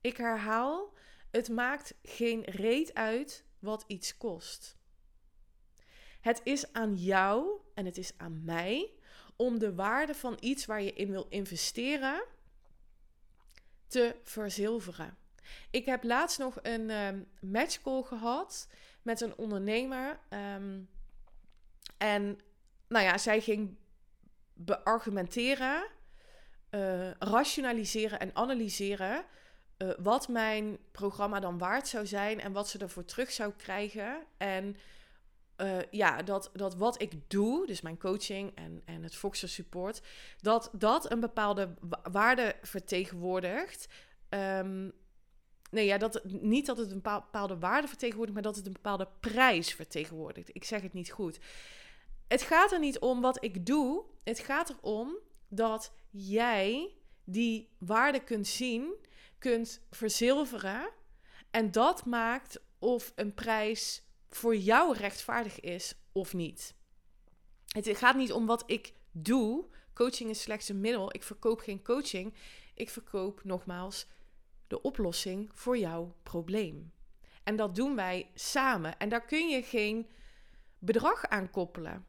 Ik 0.00 0.16
herhaal, 0.16 0.92
het 1.30 1.48
maakt 1.48 1.94
geen 2.02 2.44
reet 2.44 2.94
uit 2.94 3.44
wat 3.58 3.84
iets 3.86 4.16
kost. 4.16 4.76
Het 6.20 6.40
is 6.44 6.72
aan 6.72 6.94
jou 6.94 7.60
en 7.74 7.84
het 7.84 7.96
is 7.98 8.12
aan 8.16 8.44
mij 8.44 8.92
om 9.36 9.58
de 9.58 9.74
waarde 9.74 10.14
van 10.14 10.36
iets 10.40 10.66
waar 10.66 10.82
je 10.82 10.92
in 10.92 11.10
wil 11.10 11.26
investeren 11.28 12.24
te 13.86 14.16
verzilveren. 14.22 15.16
Ik 15.70 15.84
heb 15.84 16.04
laatst 16.04 16.38
nog 16.38 16.58
een 16.62 16.90
um, 16.90 17.28
matchcall 17.40 18.02
gehad 18.02 18.68
met 19.02 19.20
een 19.20 19.36
ondernemer. 19.36 20.20
Um, 20.30 20.88
en 21.98 22.38
nou 22.88 23.04
ja, 23.04 23.18
zij 23.18 23.40
ging 23.40 23.76
beargumenteren, 24.52 25.86
uh, 26.70 27.10
rationaliseren 27.10 28.20
en 28.20 28.34
analyseren 28.34 29.24
uh, 29.82 29.90
wat 29.98 30.28
mijn 30.28 30.78
programma 30.92 31.40
dan 31.40 31.58
waard 31.58 31.88
zou 31.88 32.06
zijn 32.06 32.40
en 32.40 32.52
wat 32.52 32.68
ze 32.68 32.78
ervoor 32.78 33.04
terug 33.04 33.30
zou 33.30 33.52
krijgen. 33.56 34.24
En 34.36 34.76
uh, 35.56 35.78
ja, 35.90 36.22
dat, 36.22 36.50
dat 36.52 36.76
wat 36.76 37.02
ik 37.02 37.12
doe, 37.30 37.66
dus 37.66 37.80
mijn 37.80 37.98
coaching 37.98 38.54
en, 38.54 38.82
en 38.84 39.02
het 39.02 39.16
Foxer 39.16 39.48
support, 39.48 40.02
dat 40.40 40.70
dat 40.72 41.10
een 41.10 41.20
bepaalde 41.20 41.74
waarde 42.12 42.54
vertegenwoordigt. 42.62 43.88
Um, 44.28 44.92
nee, 45.70 45.86
ja, 45.86 45.98
dat, 45.98 46.24
niet 46.24 46.66
dat 46.66 46.78
het 46.78 46.90
een 46.90 47.02
bepaalde 47.02 47.58
waarde 47.58 47.88
vertegenwoordigt, 47.88 48.34
maar 48.34 48.52
dat 48.52 48.56
het 48.56 48.66
een 48.66 48.72
bepaalde 48.72 49.08
prijs 49.20 49.74
vertegenwoordigt. 49.74 50.50
Ik 50.52 50.64
zeg 50.64 50.82
het 50.82 50.92
niet 50.92 51.10
goed. 51.10 51.38
Het 52.28 52.42
gaat 52.42 52.72
er 52.72 52.78
niet 52.78 52.98
om 52.98 53.20
wat 53.20 53.44
ik 53.44 53.66
doe. 53.66 54.04
Het 54.24 54.38
gaat 54.38 54.68
erom 54.68 55.16
dat 55.48 55.92
jij 56.10 56.94
die 57.24 57.68
waarde 57.78 58.20
kunt 58.24 58.46
zien, 58.46 58.94
kunt 59.40 59.80
verzilveren. 59.90 60.90
En 61.50 61.70
dat 61.70 62.04
maakt 62.04 62.60
of 62.78 63.12
een 63.14 63.34
prijs 63.34 64.02
voor 64.28 64.56
jou 64.56 64.96
rechtvaardig 64.96 65.60
is 65.60 65.94
of 66.12 66.34
niet. 66.34 66.74
Het 67.66 67.96
gaat 67.96 68.16
niet 68.16 68.32
om 68.32 68.46
wat 68.46 68.62
ik 68.66 68.92
doe. 69.10 69.64
Coaching 69.94 70.30
is 70.30 70.42
slechts 70.42 70.68
een 70.68 70.80
middel. 70.80 71.14
Ik 71.14 71.22
verkoop 71.22 71.60
geen 71.60 71.82
coaching. 71.82 72.34
Ik 72.74 72.90
verkoop 72.90 73.44
nogmaals 73.44 74.06
de 74.66 74.82
oplossing 74.82 75.50
voor 75.54 75.78
jouw 75.78 76.14
probleem. 76.22 76.92
En 77.42 77.56
dat 77.56 77.74
doen 77.74 77.96
wij 77.96 78.30
samen. 78.34 78.98
En 78.98 79.08
daar 79.08 79.24
kun 79.24 79.48
je 79.48 79.62
geen 79.62 80.08
bedrag 80.78 81.28
aan 81.28 81.50
koppelen. 81.50 82.06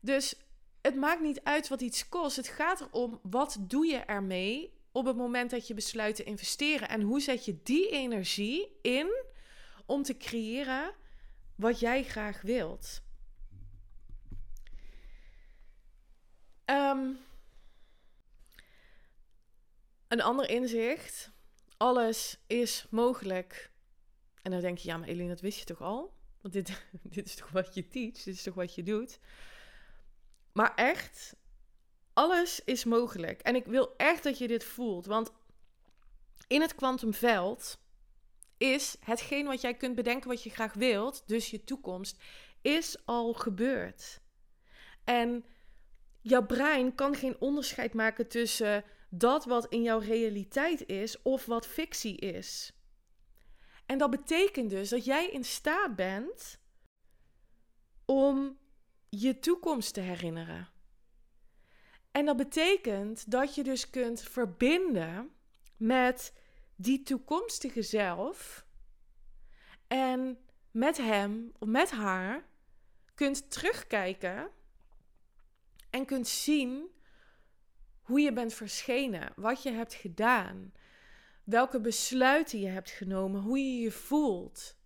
Dus 0.00 0.36
het 0.82 0.96
maakt 0.96 1.20
niet 1.20 1.42
uit 1.42 1.68
wat 1.68 1.80
iets 1.80 2.08
kost. 2.08 2.36
Het 2.36 2.48
gaat 2.48 2.80
erom 2.80 3.20
wat 3.22 3.56
doe 3.60 3.86
je 3.86 3.96
ermee 3.96 4.73
op 4.94 5.06
het 5.06 5.16
moment 5.16 5.50
dat 5.50 5.66
je 5.66 5.74
besluit 5.74 6.16
te 6.16 6.24
investeren. 6.24 6.88
En 6.88 7.00
hoe 7.00 7.20
zet 7.20 7.44
je 7.44 7.60
die 7.62 7.88
energie 7.90 8.78
in 8.82 9.24
om 9.86 10.02
te 10.02 10.16
creëren 10.16 10.94
wat 11.54 11.80
jij 11.80 12.04
graag 12.04 12.42
wilt. 12.42 13.02
Um, 16.64 17.18
een 20.08 20.22
ander 20.22 20.48
inzicht. 20.48 21.30
Alles 21.76 22.38
is 22.46 22.86
mogelijk. 22.90 23.70
En 24.42 24.50
dan 24.50 24.60
denk 24.60 24.78
je, 24.78 24.88
ja, 24.88 24.96
maar 24.96 25.08
Eline, 25.08 25.28
dat 25.28 25.40
wist 25.40 25.58
je 25.58 25.64
toch 25.64 25.80
al? 25.80 26.14
Want 26.40 26.54
dit, 26.54 26.86
dit 27.16 27.26
is 27.26 27.34
toch 27.34 27.50
wat 27.50 27.74
je 27.74 27.88
teach, 27.88 28.12
dit 28.12 28.34
is 28.34 28.42
toch 28.42 28.54
wat 28.54 28.74
je 28.74 28.82
doet? 28.82 29.18
Maar 30.52 30.74
echt, 30.74 31.36
alles 32.14 32.60
is 32.64 32.84
mogelijk. 32.84 33.40
En 33.40 33.54
ik 33.54 33.66
wil 33.66 33.96
echt 33.96 34.22
dat 34.22 34.38
je 34.38 34.48
dit 34.48 34.64
voelt. 34.64 35.06
Want 35.06 35.32
in 36.46 36.60
het 36.60 36.74
kwantumveld 36.74 37.78
is 38.56 38.96
hetgeen 39.00 39.46
wat 39.46 39.60
jij 39.60 39.74
kunt 39.74 39.94
bedenken 39.94 40.28
wat 40.28 40.42
je 40.42 40.50
graag 40.50 40.72
wilt, 40.72 41.22
dus 41.26 41.50
je 41.50 41.64
toekomst, 41.64 42.18
is 42.62 43.06
al 43.06 43.32
gebeurd. 43.32 44.20
En 45.04 45.44
jouw 46.20 46.46
brein 46.46 46.94
kan 46.94 47.14
geen 47.14 47.40
onderscheid 47.40 47.94
maken 47.94 48.28
tussen 48.28 48.84
dat 49.08 49.44
wat 49.44 49.66
in 49.66 49.82
jouw 49.82 49.98
realiteit 49.98 50.86
is 50.86 51.22
of 51.22 51.46
wat 51.46 51.66
fictie 51.66 52.16
is. 52.16 52.72
En 53.86 53.98
dat 53.98 54.10
betekent 54.10 54.70
dus 54.70 54.88
dat 54.88 55.04
jij 55.04 55.28
in 55.30 55.44
staat 55.44 55.96
bent 55.96 56.58
om 58.04 58.58
je 59.08 59.38
toekomst 59.38 59.94
te 59.94 60.00
herinneren. 60.00 60.68
En 62.14 62.24
dat 62.24 62.36
betekent 62.36 63.30
dat 63.30 63.54
je 63.54 63.62
dus 63.62 63.90
kunt 63.90 64.20
verbinden 64.20 65.30
met 65.76 66.32
die 66.76 67.02
toekomstige 67.02 67.82
zelf 67.82 68.66
en 69.86 70.38
met 70.70 70.96
hem 70.96 71.52
of 71.58 71.68
met 71.68 71.90
haar 71.90 72.44
kunt 73.14 73.50
terugkijken 73.50 74.50
en 75.90 76.04
kunt 76.04 76.28
zien 76.28 76.90
hoe 78.02 78.20
je 78.20 78.32
bent 78.32 78.54
verschenen, 78.54 79.32
wat 79.36 79.62
je 79.62 79.70
hebt 79.70 79.94
gedaan, 79.94 80.72
welke 81.44 81.80
besluiten 81.80 82.60
je 82.60 82.68
hebt 82.68 82.90
genomen, 82.90 83.40
hoe 83.40 83.58
je 83.58 83.80
je 83.80 83.90
voelt. 83.90 84.76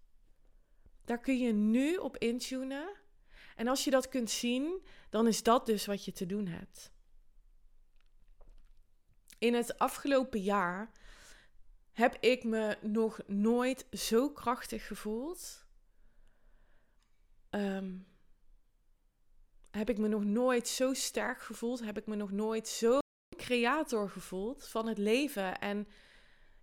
Daar 1.04 1.20
kun 1.20 1.38
je 1.38 1.52
nu 1.52 1.96
op 1.96 2.16
intunen. 2.16 2.96
En 3.56 3.68
als 3.68 3.84
je 3.84 3.90
dat 3.90 4.08
kunt 4.08 4.30
zien, 4.30 4.82
dan 5.10 5.26
is 5.26 5.42
dat 5.42 5.66
dus 5.66 5.86
wat 5.86 6.04
je 6.04 6.12
te 6.12 6.26
doen 6.26 6.46
hebt. 6.46 6.96
In 9.38 9.54
het 9.54 9.78
afgelopen 9.78 10.40
jaar 10.40 10.90
heb 11.92 12.16
ik 12.20 12.44
me 12.44 12.78
nog 12.80 13.20
nooit 13.26 13.86
zo 13.92 14.30
krachtig 14.30 14.86
gevoeld. 14.86 15.66
Um, 17.50 18.06
heb 19.70 19.90
ik 19.90 19.98
me 19.98 20.08
nog 20.08 20.24
nooit 20.24 20.68
zo 20.68 20.94
sterk 20.94 21.40
gevoeld. 21.40 21.84
Heb 21.84 21.98
ik 21.98 22.06
me 22.06 22.16
nog 22.16 22.30
nooit 22.30 22.68
zo 22.68 22.98
creator 23.36 24.10
gevoeld 24.10 24.68
van 24.68 24.86
het 24.86 24.98
leven. 24.98 25.58
En 25.60 25.88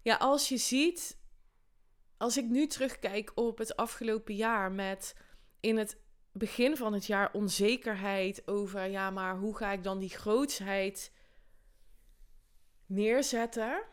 ja, 0.02 0.16
als 0.16 0.50
je 0.50 0.58
ziet, 0.58 1.18
als 2.18 2.38
ik 2.38 2.46
nu 2.46 2.68
terugkijk 2.68 3.32
op 3.36 3.58
het 3.58 3.76
afgelopen 3.76 4.36
jaar 4.36 4.72
met 4.72 5.16
in 5.60 5.78
het 5.78 5.98
begin 6.32 6.78
van 6.78 6.94
het 6.94 7.06
jaar 7.06 7.34
onzekerheid 7.34 8.48
over, 8.48 8.86
ja, 8.86 9.10
maar 9.10 9.38
hoe 9.38 9.58
ga 9.58 9.72
ik 9.72 9.84
dan 9.84 10.00
die 10.00 10.10
grootsheid 10.10 11.12
neerzetten? 12.86 13.84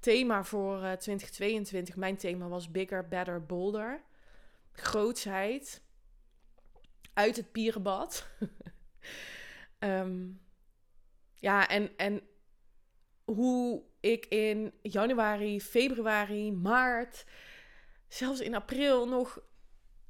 Thema 0.00 0.44
voor 0.44 0.76
uh, 0.76 0.92
eh, 0.92 0.98
2022, 0.98 1.96
mijn 1.96 2.16
thema 2.16 2.48
was 2.48 2.70
Bigger, 2.70 3.08
Better, 3.08 3.44
Bolder. 3.46 4.02
Grootsheid 4.72 5.82
uit 7.14 7.36
het 7.36 7.52
pierenbad. 7.52 8.26
um, 9.78 10.40
Ja, 11.44 11.68
en, 11.68 11.96
en 11.96 12.22
hoe 13.24 13.82
ik 14.00 14.26
in 14.26 14.72
januari, 14.82 15.60
februari, 15.60 16.52
maart, 16.52 17.24
zelfs 18.08 18.40
in 18.40 18.54
april 18.54 19.08
nog 19.08 19.40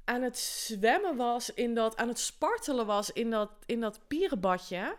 aan 0.03 0.21
het 0.21 0.37
zwemmen 0.37 1.15
was 1.15 1.53
in 1.53 1.73
dat, 1.73 1.97
aan 1.97 2.07
het 2.07 2.19
spartelen 2.19 2.85
was 2.85 3.11
in 3.11 3.29
dat, 3.29 3.51
in 3.65 3.79
dat 3.79 4.07
pierenbadje. 4.07 4.97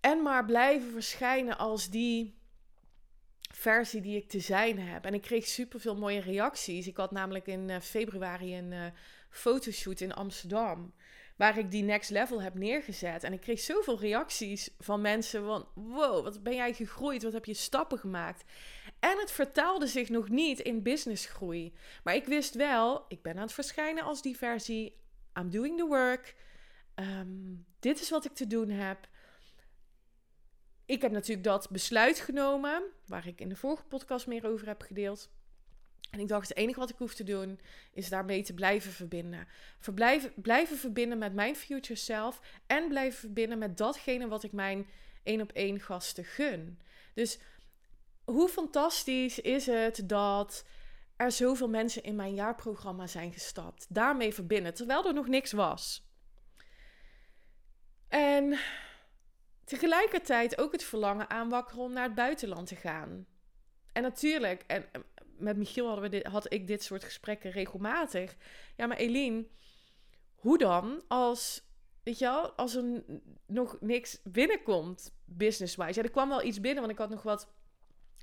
En 0.00 0.22
maar 0.22 0.44
blijven 0.44 0.90
verschijnen 0.90 1.58
als 1.58 1.90
die 1.90 2.38
versie 3.54 4.00
die 4.00 4.16
ik 4.16 4.28
te 4.28 4.40
zijn 4.40 4.78
heb. 4.78 5.04
En 5.04 5.14
ik 5.14 5.22
kreeg 5.22 5.46
superveel 5.46 5.96
mooie 5.96 6.20
reacties. 6.20 6.86
Ik 6.86 6.96
had 6.96 7.10
namelijk 7.10 7.46
in 7.46 7.70
eh, 7.70 7.80
februari 7.80 8.58
een 8.58 8.72
uh, 8.72 8.84
fotoshoot 9.30 10.00
in 10.00 10.14
Amsterdam. 10.14 10.92
Waar 11.36 11.58
ik 11.58 11.70
die 11.70 11.82
next 11.82 12.10
level 12.10 12.42
heb 12.42 12.54
neergezet. 12.54 13.24
En 13.24 13.32
ik 13.32 13.40
kreeg 13.40 13.60
zoveel 13.60 14.00
reacties 14.00 14.70
van 14.78 15.00
mensen 15.00 15.44
van... 15.44 15.68
Wow, 15.74 16.24
wat 16.24 16.42
ben 16.42 16.54
jij 16.54 16.74
gegroeid? 16.74 17.22
Wat 17.22 17.32
heb 17.32 17.44
je 17.44 17.54
stappen 17.54 17.98
gemaakt? 17.98 18.44
En 18.98 19.18
het 19.18 19.30
vertaalde 19.30 19.86
zich 19.86 20.08
nog 20.08 20.28
niet 20.28 20.58
in 20.58 20.82
businessgroei. 20.82 21.72
Maar 22.04 22.14
ik 22.14 22.24
wist 22.24 22.54
wel, 22.54 23.04
ik 23.08 23.22
ben 23.22 23.36
aan 23.36 23.42
het 23.42 23.52
verschijnen 23.52 24.04
als 24.04 24.22
die 24.22 24.36
versie. 24.36 24.96
I'm 25.38 25.50
doing 25.50 25.78
the 25.78 25.86
work. 25.86 26.34
Ehm, 26.94 27.28
dit 27.78 28.00
is 28.00 28.10
wat 28.10 28.24
ik 28.24 28.34
te 28.34 28.46
doen 28.46 28.68
heb. 28.68 29.08
Ik 30.90 31.02
heb 31.02 31.12
natuurlijk 31.12 31.44
dat 31.44 31.70
besluit 31.70 32.18
genomen, 32.18 32.82
waar 33.06 33.26
ik 33.26 33.40
in 33.40 33.48
de 33.48 33.56
vorige 33.56 33.82
podcast 33.82 34.26
meer 34.26 34.46
over 34.46 34.66
heb 34.66 34.82
gedeeld. 34.82 35.30
En 36.10 36.20
ik 36.20 36.28
dacht, 36.28 36.48
het 36.48 36.56
enige 36.56 36.78
wat 36.78 36.90
ik 36.90 36.96
hoef 36.96 37.14
te 37.14 37.24
doen, 37.24 37.60
is 37.92 38.08
daarmee 38.08 38.42
te 38.42 38.54
blijven 38.54 38.92
verbinden. 38.92 39.48
Verblijven, 39.78 40.32
blijven 40.36 40.76
verbinden 40.76 41.18
met 41.18 41.34
mijn 41.34 41.56
future 41.56 41.94
self. 41.98 42.40
En 42.66 42.88
blijven 42.88 43.18
verbinden 43.18 43.58
met 43.58 43.76
datgene 43.76 44.28
wat 44.28 44.42
ik 44.42 44.52
mijn 44.52 44.86
één 45.22 45.40
op 45.40 45.52
één 45.52 45.80
gasten 45.80 46.24
gun. 46.24 46.80
Dus 47.14 47.38
hoe 48.24 48.48
fantastisch 48.48 49.40
is 49.40 49.66
het 49.66 50.08
dat 50.08 50.64
er 51.16 51.32
zoveel 51.32 51.68
mensen 51.68 52.02
in 52.02 52.16
mijn 52.16 52.34
jaarprogramma 52.34 53.06
zijn 53.06 53.32
gestapt. 53.32 53.86
Daarmee 53.88 54.34
verbinden, 54.34 54.74
terwijl 54.74 55.06
er 55.06 55.14
nog 55.14 55.28
niks 55.28 55.52
was. 55.52 56.08
En 58.08 58.58
tegelijkertijd 59.70 60.58
ook 60.58 60.72
het 60.72 60.84
verlangen 60.84 61.30
aanwakkeren 61.30 61.82
om 61.82 61.92
naar 61.92 62.04
het 62.04 62.14
buitenland 62.14 62.66
te 62.66 62.76
gaan. 62.76 63.26
En 63.92 64.02
natuurlijk, 64.02 64.64
en 64.66 64.84
met 65.38 65.56
Michiel 65.56 65.86
hadden 65.86 66.04
we 66.04 66.10
dit, 66.10 66.26
had 66.26 66.52
ik 66.52 66.66
dit 66.66 66.82
soort 66.82 67.04
gesprekken 67.04 67.50
regelmatig. 67.50 68.36
Ja, 68.76 68.86
maar 68.86 68.96
Eline, 68.96 69.46
hoe 70.34 70.58
dan 70.58 71.02
als, 71.08 71.62
weet 72.02 72.18
je 72.18 72.24
wel, 72.24 72.52
als 72.52 72.74
er 72.74 73.04
nog 73.46 73.76
niks 73.80 74.20
binnenkomt 74.24 75.14
business-wise? 75.24 75.98
Ja, 75.98 76.02
er 76.02 76.10
kwam 76.10 76.28
wel 76.28 76.42
iets 76.42 76.60
binnen, 76.60 76.80
want 76.80 76.92
ik 76.92 76.98
had 76.98 77.10
nog 77.10 77.22
wat 77.22 77.52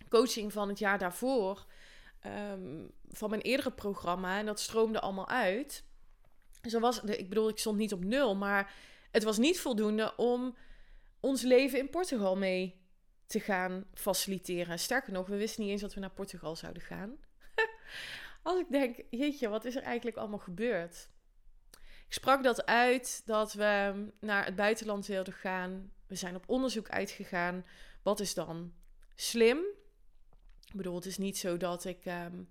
coaching 0.09 0.53
van 0.53 0.67
het 0.67 0.79
jaar 0.79 0.97
daarvoor. 0.97 1.65
Ehm, 2.21 2.85
van 3.07 3.29
mijn 3.29 3.41
eerdere 3.41 3.71
programma. 3.71 4.39
En 4.39 4.45
dat 4.45 4.59
stroomde 4.59 4.99
allemaal 4.99 5.27
uit. 5.27 5.85
Dus 6.61 6.73
was, 6.73 7.03
ik 7.03 7.29
bedoel, 7.29 7.49
ik 7.49 7.57
stond 7.57 7.77
niet 7.77 7.93
op 7.93 8.03
nul. 8.03 8.35
Maar 8.35 8.73
het 9.11 9.23
was 9.23 9.37
niet 9.37 9.59
voldoende 9.59 10.15
om 10.15 10.55
ons 11.27 11.41
leven 11.41 11.79
in 11.79 11.89
Portugal 11.89 12.37
mee 12.37 12.81
te 13.25 13.39
gaan 13.39 13.85
faciliteren. 13.93 14.79
Sterker 14.79 15.13
nog, 15.13 15.27
we 15.27 15.37
wisten 15.37 15.61
niet 15.61 15.71
eens 15.71 15.81
dat 15.81 15.93
we 15.93 15.99
naar 15.99 16.09
Portugal 16.09 16.55
zouden 16.55 16.81
gaan. 16.81 17.17
Als 18.43 18.59
ik 18.59 18.69
denk, 18.69 19.03
jeetje, 19.09 19.49
wat 19.49 19.65
is 19.65 19.75
er 19.75 19.81
eigenlijk 19.81 20.17
allemaal 20.17 20.39
gebeurd? 20.39 21.09
Ik 22.07 22.13
sprak 22.13 22.43
dat 22.43 22.65
uit 22.65 23.21
dat 23.25 23.53
we 23.53 24.05
naar 24.19 24.45
het 24.45 24.55
buitenland 24.55 25.05
wilden 25.05 25.33
gaan. 25.33 25.91
We 26.07 26.15
zijn 26.15 26.35
op 26.35 26.49
onderzoek 26.49 26.89
uitgegaan. 26.89 27.65
Wat 28.03 28.19
is 28.19 28.33
dan 28.33 28.73
slim? 29.15 29.57
Ik 30.65 30.75
bedoel, 30.75 30.95
het 30.95 31.05
is 31.05 31.17
niet 31.17 31.37
zo 31.37 31.57
dat 31.57 31.85
ik 31.85 32.05
ehm, 32.05 32.43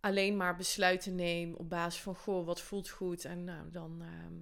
alleen 0.00 0.36
maar 0.36 0.56
besluiten 0.56 1.14
neem 1.14 1.54
op 1.54 1.68
basis 1.68 2.00
van, 2.00 2.16
goh, 2.16 2.46
wat 2.46 2.60
voelt 2.60 2.88
goed 2.88 3.24
en 3.24 3.44
nou, 3.44 3.70
dan, 3.70 4.02
ehm, 4.02 4.34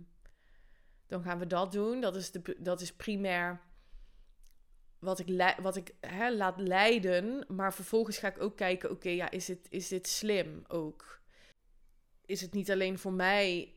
dan 1.06 1.22
gaan 1.22 1.38
we 1.38 1.46
dat 1.46 1.72
doen. 1.72 2.00
Dat 2.00 2.16
is, 2.16 2.30
de, 2.30 2.56
dat 2.58 2.80
is 2.80 2.92
primair 2.92 3.60
wat 4.98 5.18
ik, 5.18 5.56
wat 5.62 5.76
ik 5.76 5.94
hè, 6.00 6.30
laat 6.30 6.60
leiden. 6.60 7.44
Maar 7.48 7.74
vervolgens 7.74 8.18
ga 8.18 8.28
ik 8.28 8.42
ook 8.42 8.56
kijken, 8.56 8.90
oké, 8.90 9.08
ja, 9.08 9.30
is, 9.30 9.48
het, 9.48 9.66
is 9.70 9.88
dit 9.88 10.06
slim 10.08 10.64
ook? 10.68 11.20
Is 12.26 12.40
het 12.40 12.52
niet 12.52 12.70
alleen 12.70 12.98
voor 12.98 13.12
mij 13.12 13.76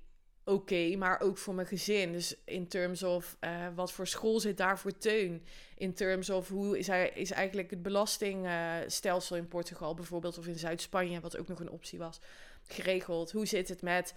oké, 0.49 0.95
maar 0.95 1.21
ook 1.21 1.37
voor 1.37 1.53
mijn 1.53 1.67
gezin. 1.67 2.11
Dus 2.11 2.35
in 2.45 2.67
terms 2.67 3.03
of 3.03 3.37
uh, 3.41 3.67
wat 3.75 3.91
voor 3.91 4.07
school 4.07 4.39
zit 4.39 4.57
daar 4.57 4.79
voor 4.79 4.97
Teun? 4.97 5.45
In 5.75 5.93
terms 5.93 6.29
of 6.29 6.47
hoe 6.47 6.77
is, 6.77 6.87
hij, 6.87 7.09
is 7.09 7.31
eigenlijk 7.31 7.69
het 7.69 7.81
belastingstelsel 7.81 9.35
in 9.35 9.47
Portugal 9.47 9.93
bijvoorbeeld 9.93 10.37
of 10.37 10.47
in 10.47 10.59
Zuid-Spanje, 10.59 11.19
wat 11.19 11.37
ook 11.37 11.47
nog 11.47 11.59
een 11.59 11.69
optie 11.69 11.99
was, 11.99 12.19
geregeld? 12.67 13.31
Hoe 13.31 13.45
zit 13.45 13.69
het 13.69 13.81
met 13.81 14.13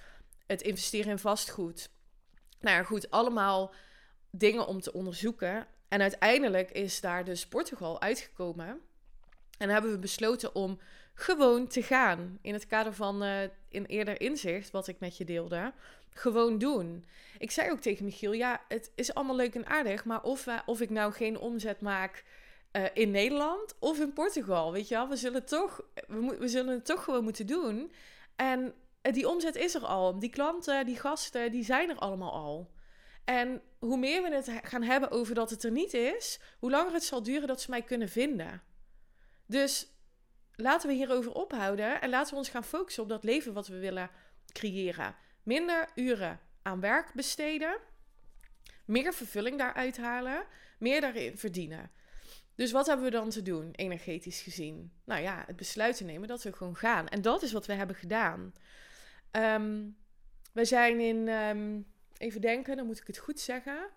het 0.46 0.62
investeren 0.62 1.10
in 1.10 1.18
vastgoed? 1.18 1.90
Nou 2.62 2.84
goed, 2.84 3.10
allemaal 3.10 3.74
dingen 4.30 4.66
om 4.66 4.80
te 4.80 4.92
onderzoeken. 4.92 5.66
En 5.88 6.00
uiteindelijk 6.00 6.70
is 6.70 7.00
daar 7.00 7.24
dus 7.24 7.46
Portugal 7.46 8.00
uitgekomen. 8.00 8.80
En 9.58 9.68
hebben 9.68 9.90
we 9.90 9.98
besloten 9.98 10.54
om 10.54 10.80
gewoon 11.14 11.66
te 11.66 11.82
gaan. 11.82 12.38
In 12.42 12.52
het 12.52 12.66
kader 12.66 12.94
van 12.94 13.22
uh, 13.22 13.40
een 13.70 13.86
eerder 13.86 14.20
inzicht, 14.20 14.70
wat 14.70 14.88
ik 14.88 15.00
met 15.00 15.16
je 15.16 15.24
deelde 15.24 15.72
gewoon 16.14 16.58
doen. 16.58 17.04
Ik 17.38 17.50
zei 17.50 17.70
ook 17.70 17.80
tegen 17.80 18.04
Michiel, 18.04 18.32
ja, 18.32 18.60
het 18.68 18.90
is 18.94 19.14
allemaal 19.14 19.36
leuk 19.36 19.54
en 19.54 19.66
aardig, 19.66 20.04
maar 20.04 20.22
of, 20.22 20.44
we, 20.44 20.62
of 20.66 20.80
ik 20.80 20.90
nou 20.90 21.12
geen 21.12 21.38
omzet 21.38 21.80
maak 21.80 22.24
uh, 22.72 22.84
in 22.94 23.10
Nederland 23.10 23.74
of 23.78 24.00
in 24.00 24.12
Portugal, 24.12 24.72
weet 24.72 24.88
je 24.88 24.94
wel, 24.94 25.08
we 25.08 25.16
zullen, 25.16 25.44
toch, 25.44 25.80
we, 26.06 26.36
we 26.38 26.48
zullen 26.48 26.74
het 26.74 26.84
toch 26.84 27.04
gewoon 27.04 27.24
moeten 27.24 27.46
doen. 27.46 27.92
En 28.36 28.74
die 29.02 29.28
omzet 29.28 29.56
is 29.56 29.74
er 29.74 29.86
al. 29.86 30.18
Die 30.18 30.30
klanten, 30.30 30.86
die 30.86 30.98
gasten, 30.98 31.50
die 31.50 31.64
zijn 31.64 31.90
er 31.90 31.98
allemaal 31.98 32.32
al. 32.32 32.72
En 33.24 33.62
hoe 33.78 33.96
meer 33.96 34.22
we 34.22 34.34
het 34.34 34.50
gaan 34.62 34.82
hebben 34.82 35.10
over 35.10 35.34
dat 35.34 35.50
het 35.50 35.64
er 35.64 35.70
niet 35.70 35.94
is, 35.94 36.40
hoe 36.58 36.70
langer 36.70 36.92
het 36.92 37.04
zal 37.04 37.22
duren 37.22 37.48
dat 37.48 37.60
ze 37.60 37.70
mij 37.70 37.82
kunnen 37.82 38.08
vinden. 38.08 38.62
Dus 39.46 39.86
laten 40.54 40.88
we 40.88 40.94
hierover 40.94 41.32
ophouden 41.32 42.00
en 42.00 42.10
laten 42.10 42.32
we 42.32 42.38
ons 42.38 42.48
gaan 42.48 42.64
focussen 42.64 43.02
op 43.02 43.08
dat 43.08 43.24
leven 43.24 43.52
wat 43.52 43.66
we 43.66 43.78
willen 43.78 44.10
creëren 44.52 45.16
minder 45.42 45.88
uren 45.94 46.40
aan 46.62 46.80
werk 46.80 47.14
besteden, 47.14 47.78
meer 48.84 49.14
vervulling 49.14 49.58
daaruit 49.58 49.96
halen, 49.96 50.46
meer 50.78 51.00
daarin 51.00 51.38
verdienen. 51.38 51.90
Dus 52.54 52.72
wat 52.72 52.86
hebben 52.86 53.04
we 53.04 53.10
dan 53.10 53.30
te 53.30 53.42
doen, 53.42 53.70
energetisch 53.72 54.40
gezien? 54.40 54.92
Nou 55.04 55.22
ja, 55.22 55.44
het 55.46 55.56
besluit 55.56 55.96
te 55.96 56.04
nemen 56.04 56.28
dat 56.28 56.42
we 56.42 56.52
gewoon 56.52 56.76
gaan. 56.76 57.08
En 57.08 57.22
dat 57.22 57.42
is 57.42 57.52
wat 57.52 57.66
we 57.66 57.72
hebben 57.72 57.96
gedaan. 57.96 58.52
Um, 59.32 59.96
we 60.52 60.64
zijn 60.64 61.00
in, 61.00 61.28
ehm, 61.28 61.80
even 62.16 62.40
denken, 62.40 62.76
dan 62.76 62.86
moet 62.86 63.00
ik 63.00 63.06
het 63.06 63.18
goed 63.18 63.40
zeggen. 63.40 63.90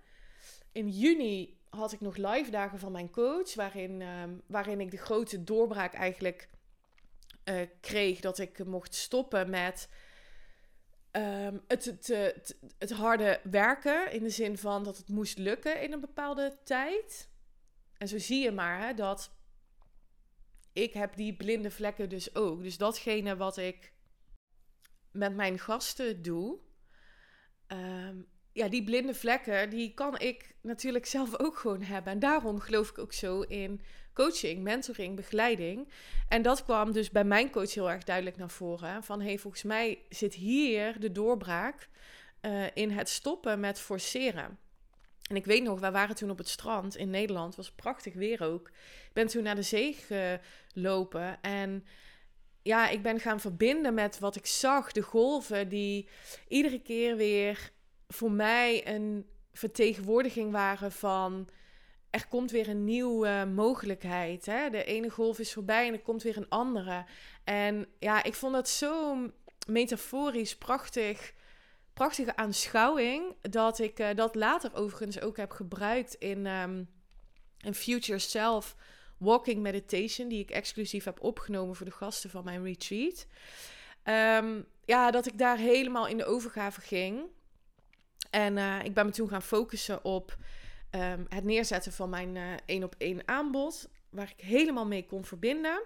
In 0.71 0.89
juni 0.89 1.57
had 1.69 1.91
ik 1.91 2.01
nog 2.01 2.15
live 2.15 2.51
dagen 2.51 2.79
van 2.79 2.91
mijn 2.91 3.09
coach, 3.09 3.55
waarin, 3.55 4.01
ehm, 4.01 4.33
waarin 4.47 4.79
ik 4.79 4.91
de 4.91 4.97
grote 4.97 5.43
doorbraak 5.43 5.93
eigenlijk 5.93 6.49
uh, 7.45 7.61
kreeg 7.79 8.19
dat 8.19 8.39
ik 8.39 8.65
mocht 8.65 8.95
stoppen 8.95 9.49
met 9.49 9.89
het, 11.11 11.85
het, 11.85 12.07
het, 12.07 12.57
het, 12.77 12.91
harde 12.91 13.39
werken 13.43 14.11
in 14.11 14.23
de 14.23 14.29
zin 14.29 14.57
van 14.57 14.83
dat 14.83 14.97
het 14.97 15.09
moest 15.09 15.37
lukken 15.37 15.81
in 15.81 15.91
een 15.91 15.99
bepaalde 15.99 16.57
tijd. 16.63 17.29
En 17.97 18.07
zo 18.07 18.17
zie 18.17 18.43
je 18.43 18.51
maar 18.51 18.87
hè, 18.87 18.93
dat 18.93 19.31
ik 20.73 20.93
heb 20.93 21.15
die 21.15 21.35
blinde 21.35 21.71
vlekken 21.71 22.09
dus 22.09 22.35
ook. 22.35 22.63
Dus 22.63 22.77
datgene 22.77 23.35
wat 23.35 23.57
ik 23.57 23.93
met 25.15 25.35
mijn 25.35 25.59
gasten 25.59 26.21
doe, 26.21 26.59
um, 27.67 28.27
ja, 28.51 28.67
die 28.67 28.83
blinde 28.83 29.13
vlekken, 29.13 29.69
die 29.69 29.93
kan 29.93 30.19
ik 30.19 30.55
natuurlijk 30.61 31.05
zelf 31.05 31.39
ook 31.45 31.57
gewoon 31.57 31.81
hebben. 31.81 32.13
En 32.13 32.19
daarom 32.19 32.59
geloof 32.59 32.89
ik 32.89 32.97
ook 32.97 33.13
zo 33.13 33.41
in 33.41 33.81
coaching, 34.13 34.63
mentoring, 34.63 35.15
begeleiding. 35.15 35.91
En 36.29 36.41
dat 36.41 36.63
kwam 36.63 36.91
dus 36.91 37.09
bij 37.11 37.23
mijn 37.23 37.51
coach 37.51 37.73
heel 37.73 37.91
erg 37.91 38.03
duidelijk 38.03 38.37
naar 38.37 38.49
voren. 38.49 39.03
Van, 39.03 39.21
hey, 39.21 39.37
volgens 39.37 39.63
mij 39.63 39.99
zit 40.09 40.33
hier 40.33 40.99
de 40.99 41.11
doorbraak 41.11 41.89
uh, 42.41 42.65
in 42.73 42.91
het 42.91 43.09
stoppen 43.09 43.59
met 43.59 43.79
forceren. 43.79 44.57
En 45.29 45.35
ik 45.35 45.45
weet 45.45 45.63
nog, 45.63 45.79
wij 45.79 45.91
waren 45.91 46.15
toen 46.15 46.29
op 46.29 46.37
het 46.37 46.47
strand 46.47 46.95
in 46.95 47.09
Nederland. 47.09 47.47
Het 47.47 47.55
was 47.55 47.71
prachtig 47.71 48.13
weer 48.13 48.43
ook. 48.43 48.67
Ik 49.07 49.13
ben 49.13 49.27
toen 49.27 49.43
naar 49.43 49.55
de 49.55 49.61
zee 49.61 49.97
gelopen 50.73 51.41
en 51.41 51.85
ja, 52.65 52.89
ik 52.89 53.01
ben 53.01 53.19
gaan 53.19 53.39
verbinden 53.39 53.93
met 53.93 54.19
wat 54.19 54.35
ik 54.35 54.45
zag. 54.45 54.91
De 54.91 55.01
golven 55.01 55.69
die 55.69 56.07
iedere 56.47 56.81
keer 56.81 57.15
weer 57.15 57.71
voor 58.07 58.31
mij 58.31 58.87
een 58.87 59.25
vertegenwoordiging 59.53 60.51
waren 60.51 60.91
van 60.91 61.49
er 62.09 62.27
komt 62.27 62.51
weer 62.51 62.69
een 62.69 62.83
nieuwe 62.83 63.51
mogelijkheid. 63.53 64.45
Hè? 64.45 64.69
De 64.69 64.83
ene 64.83 65.09
golf 65.09 65.39
is 65.39 65.53
voorbij 65.53 65.87
en 65.87 65.93
er 65.93 66.01
komt 66.01 66.23
weer 66.23 66.37
een 66.37 66.49
andere. 66.49 67.05
En 67.43 67.87
ja, 67.99 68.23
ik 68.23 68.33
vond 68.33 68.53
dat 68.53 68.69
zo 68.69 69.17
metaforisch 69.67 70.57
prachtig, 70.57 71.33
prachtige 71.93 72.35
aanschouwing. 72.35 73.35
Dat 73.41 73.79
ik 73.79 73.99
uh, 73.99 74.07
dat 74.15 74.35
later 74.35 74.75
overigens 74.75 75.21
ook 75.21 75.37
heb 75.37 75.51
gebruikt 75.51 76.13
in 76.13 76.45
um, 76.45 76.89
een 77.57 77.75
Future 77.75 78.19
Self 78.19 78.75
Walking 79.17 79.61
Meditation. 79.61 80.27
Die 80.27 80.39
ik 80.39 80.51
exclusief 80.51 81.03
heb 81.03 81.23
opgenomen 81.23 81.75
voor 81.75 81.85
de 81.85 81.91
gasten 81.91 82.29
van 82.29 82.43
mijn 82.43 82.63
retreat. 82.63 83.27
Ehm, 84.03 84.61
ja, 84.85 85.11
dat 85.11 85.25
ik 85.25 85.37
daar 85.37 85.57
helemaal 85.57 86.07
in 86.07 86.17
de 86.17 86.25
overgave 86.25 86.81
ging. 86.81 87.21
En 88.29 88.57
eh, 88.57 88.83
ik 88.83 88.93
ben 88.93 89.05
me 89.05 89.11
toen 89.11 89.29
gaan 89.29 89.41
focussen 89.41 90.03
op 90.03 90.37
ehm, 90.89 91.23
het 91.29 91.43
neerzetten 91.43 91.93
van 91.93 92.09
mijn 92.09 92.59
één 92.65 92.83
op 92.83 92.95
één 92.97 93.27
aanbod. 93.27 93.89
Waar 94.09 94.33
ik 94.37 94.45
helemaal 94.45 94.85
mee 94.85 95.05
kon 95.05 95.25
verbinden. 95.25 95.83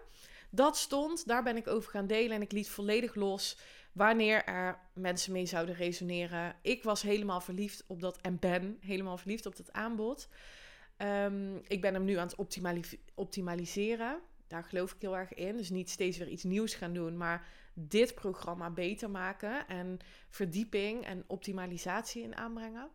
Dat 0.50 0.78
stond, 0.78 1.28
daar 1.28 1.44
ben 1.44 1.58
ik 1.58 1.68
over 1.68 1.92
gaan 1.92 2.08
delen 2.08 2.36
en 2.36 2.42
ik 2.42 2.52
liet 2.52 2.70
volledig 2.70 3.16
los 3.16 3.58
wanneer 3.92 4.44
er 4.44 4.80
mensen 4.94 5.32
mee 5.32 5.46
zouden 5.46 5.76
resoneren. 5.76 6.56
Ik 6.62 6.84
was 6.84 7.02
helemaal 7.02 7.42
verliefd 7.42 7.84
op 7.88 8.02
dat 8.02 8.18
en 8.22 8.40
ben 8.40 8.78
helemaal 8.82 9.18
verliefd 9.18 9.46
op 9.46 9.56
dat 9.56 9.74
aanbod. 9.74 10.28
Ehm, 11.00 11.56
ik 11.68 11.82
ben 11.82 11.94
hem 11.94 12.04
nu 12.04 12.16
aan 12.16 12.28
het 12.28 12.64
optimaliseren. 13.16 14.20
Daar 14.48 14.64
geloof 14.64 14.92
ik 14.94 15.02
heel 15.02 15.18
erg 15.18 15.34
in. 15.34 15.58
Dus 15.58 15.70
niet 15.70 15.90
steeds 15.90 16.18
weer 16.18 16.28
iets 16.28 16.44
nieuws 16.44 16.74
gaan 16.74 16.94
doen, 16.94 17.18
maar 17.18 17.48
dit 17.74 18.16
programma 18.16 18.70
beter 18.70 19.10
maken 19.10 19.68
en 19.68 20.00
verdieping 20.30 21.06
en 21.06 21.24
optimalisatie 21.28 22.24
in 22.24 22.36
aanbrengen. 22.36 22.90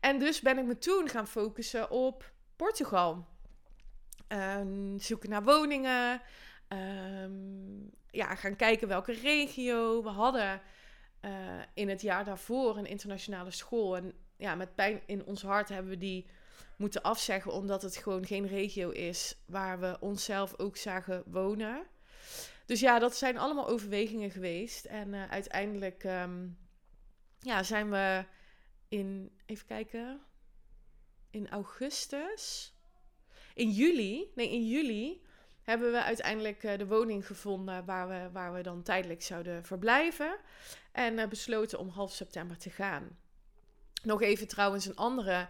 En 0.00 0.18
dus 0.18 0.40
ben 0.40 0.58
ik 0.58 0.64
me 0.64 0.78
toen 0.78 1.08
gaan 1.08 1.26
focussen 1.26 1.90
op 1.90 2.32
Portugal. 2.56 3.26
Um, 4.28 4.98
zoeken 4.98 5.30
naar 5.30 5.44
woningen, 5.44 6.22
um, 7.22 7.90
ja, 8.10 8.34
gaan 8.34 8.56
kijken 8.56 8.88
welke 8.88 9.12
regio. 9.12 10.02
We 10.02 10.08
hadden 10.08 10.60
uh, 11.24 11.30
in 11.74 11.88
het 11.88 12.00
jaar 12.00 12.24
daarvoor 12.24 12.76
een 12.76 12.86
internationale 12.86 13.50
school. 13.50 13.96
En 13.96 14.12
ja, 14.36 14.54
met 14.54 14.74
pijn 14.74 15.00
in 15.06 15.24
ons 15.24 15.42
hart 15.42 15.68
hebben 15.68 15.90
we 15.90 15.98
die 15.98 16.26
moeten 16.76 17.02
afzeggen, 17.02 17.52
omdat 17.52 17.82
het 17.82 17.96
gewoon 17.96 18.26
geen 18.26 18.46
regio 18.46 18.90
is 18.90 19.36
waar 19.46 19.80
we 19.80 19.96
onszelf 20.00 20.58
ook 20.58 20.76
zagen 20.76 21.22
wonen. 21.26 21.86
Dus 22.66 22.80
ja, 22.80 22.98
dat 22.98 23.16
zijn 23.16 23.38
allemaal 23.38 23.68
overwegingen 23.68 24.30
geweest. 24.30 24.84
En 24.84 25.12
uh, 25.12 25.30
uiteindelijk 25.30 26.04
um, 26.04 26.58
ja, 27.38 27.62
zijn 27.62 27.90
we 27.90 28.24
in, 28.88 29.30
even 29.46 29.66
kijken, 29.66 30.20
in 31.30 31.48
augustus, 31.48 32.74
in 33.54 33.70
juli, 33.70 34.30
nee, 34.34 34.50
in 34.50 34.68
juli 34.68 35.22
hebben 35.62 35.92
we 35.92 36.02
uiteindelijk 36.02 36.62
uh, 36.62 36.78
de 36.78 36.86
woning 36.86 37.26
gevonden 37.26 37.84
waar 37.84 38.08
we, 38.08 38.30
waar 38.32 38.52
we 38.52 38.62
dan 38.62 38.82
tijdelijk 38.82 39.22
zouden 39.22 39.64
verblijven. 39.64 40.36
En 40.92 41.18
uh, 41.18 41.26
besloten 41.26 41.78
om 41.78 41.88
half 41.88 42.12
september 42.12 42.58
te 42.58 42.70
gaan. 42.70 43.18
Nog 44.02 44.22
even 44.22 44.48
trouwens 44.48 44.86
een 44.86 44.96
andere 44.96 45.48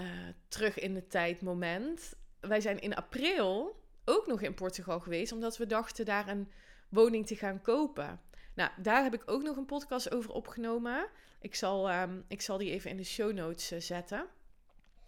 uh, 0.00 0.06
terug 0.48 0.78
in 0.78 0.94
de 0.94 1.06
tijd 1.06 1.42
moment. 1.42 2.14
Wij 2.40 2.60
zijn 2.60 2.78
in 2.78 2.94
april 2.94 3.80
ook 4.04 4.26
nog 4.26 4.40
in 4.40 4.54
Portugal 4.54 5.00
geweest, 5.00 5.32
omdat 5.32 5.56
we 5.56 5.66
dachten 5.66 6.04
daar 6.04 6.28
een 6.28 6.50
woning 6.88 7.26
te 7.26 7.36
gaan 7.36 7.60
kopen. 7.60 8.20
Nou, 8.54 8.70
daar 8.76 9.02
heb 9.02 9.14
ik 9.14 9.22
ook 9.26 9.42
nog 9.42 9.56
een 9.56 9.66
podcast 9.66 10.10
over 10.10 10.30
opgenomen. 10.30 11.08
Ik 11.40 11.54
zal, 11.54 11.90
um, 11.92 12.24
ik 12.28 12.40
zal 12.40 12.58
die 12.58 12.70
even 12.70 12.90
in 12.90 12.96
de 12.96 13.04
show 13.04 13.32
notes 13.32 13.86
zetten. 13.86 14.26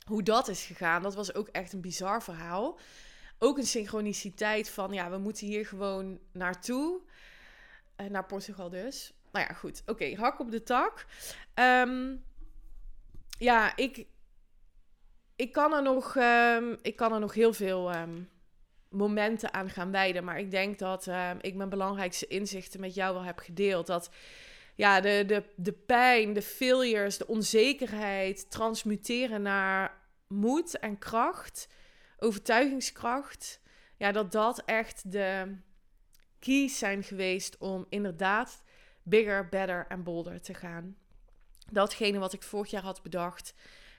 Hoe 0.07 0.23
dat 0.23 0.49
is 0.49 0.65
gegaan, 0.65 1.03
dat 1.03 1.15
was 1.15 1.35
ook 1.35 1.49
echt 1.49 1.73
een 1.73 1.81
bizar 1.81 2.23
verhaal 2.23 2.79
ook 3.39 3.59
een 3.59 3.67
synchroniciteit 3.67 4.71
van, 4.71 4.93
ja, 4.93 5.11
we 5.11 5.19
moeten 5.19 5.47
hier 5.47 5.67
gewoon 5.67 6.19
naartoe. 6.33 7.01
Uh, 7.97 8.07
naar 8.07 8.25
Portugal 8.25 8.71
dus. 8.71 9.13
Nou 9.33 9.47
ja, 9.49 9.55
goed. 9.55 9.83
Oké, 9.87 10.15
hak 10.15 10.41
op 10.41 10.51
de 10.51 10.63
tak. 10.63 11.07
Um, 11.55 12.25
ja, 13.39 13.77
ik, 13.77 14.07
ik, 15.39 15.53
kan 15.53 15.75
er 15.75 15.83
nog, 15.83 16.17
um, 16.17 16.79
ik 16.83 16.97
kan 16.97 17.13
er 17.13 17.21
nog 17.21 17.35
heel 17.35 17.53
veel 17.53 17.95
um, 17.95 18.29
momenten 18.89 19.53
aan 19.53 19.71
gaan 19.71 19.91
wijden. 19.91 20.25
Maar 20.25 20.39
ik 20.39 20.51
denk 20.51 20.79
dat 20.79 21.11
ik 21.41 21.55
mijn 21.55 21.69
belangrijkste 21.69 22.27
inzichten 22.27 22.81
met 22.81 22.95
jou 22.95 23.15
wel 23.15 23.25
heb 23.25 23.39
gedeeld. 23.39 23.87
Dat 23.87 24.11
ja, 24.75 25.01
de, 25.01 25.25
de, 25.27 25.43
de 25.57 25.73
pijn, 25.73 26.33
de 26.33 26.43
failures, 26.43 27.19
de 27.19 27.27
onzekerheid 27.27 28.51
transmuteren 28.51 29.43
naar 29.43 30.01
moed 30.27 30.79
en 30.79 30.99
kracht 30.99 31.69
overtuigingskracht. 32.19 33.61
Ja, 33.97 34.13
dat 34.13 34.33
dat 34.33 34.63
echt 34.65 35.13
de 35.13 35.57
keys 36.39 36.79
zijn 36.79 37.03
geweest 37.03 37.59
om 37.59 37.87
inderdaad 37.89 38.63
bigger, 39.03 39.49
better 39.49 39.87
en 39.89 40.03
bolder 40.03 40.41
te 40.41 40.55
gaan. 40.55 40.97
Datgene 41.71 42.19
wat 42.19 42.33
ik 42.33 42.43
vorig 42.43 42.71
jaar 42.71 42.83
had 42.83 43.03
bedacht, 43.03 43.55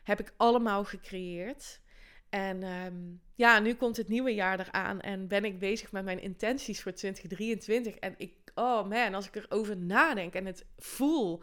heb 0.10 0.20
ik 0.20 0.34
allemaal 0.38 0.84
gecreëerd. 0.84 1.82
En 2.30 2.64
ehm, 2.64 2.95
ja, 3.36 3.60
nu 3.60 3.74
komt 3.76 3.97
het 3.97 4.07
nieuwe 4.07 4.34
jaar 4.34 4.60
eraan 4.60 5.01
en 5.01 5.28
ben 5.28 5.45
ik 5.45 5.60
bezig 5.60 5.91
met 5.91 6.03
mijn 6.03 6.22
intenties 6.22 6.82
voor 6.82 6.91
2023. 6.91 7.95
En 7.95 8.14
ik, 8.18 8.34
oh 8.55 8.88
man, 8.88 9.14
als 9.14 9.28
ik 9.28 9.36
erover 9.36 9.78
nadenk 9.78 10.34
en 10.34 10.45
het 10.45 10.66
voel, 10.78 11.41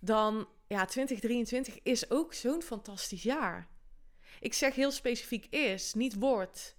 dan 0.00 0.48
ja, 0.66 0.84
2023 0.84 1.78
is 1.82 2.10
ook 2.10 2.34
zo'n 2.34 2.62
fantastisch 2.62 3.22
jaar. 3.22 3.68
Ik 4.40 4.54
zeg 4.54 4.74
heel 4.74 4.90
specifiek 4.90 5.46
is, 5.46 5.94
niet 5.94 6.14
wordt. 6.14 6.76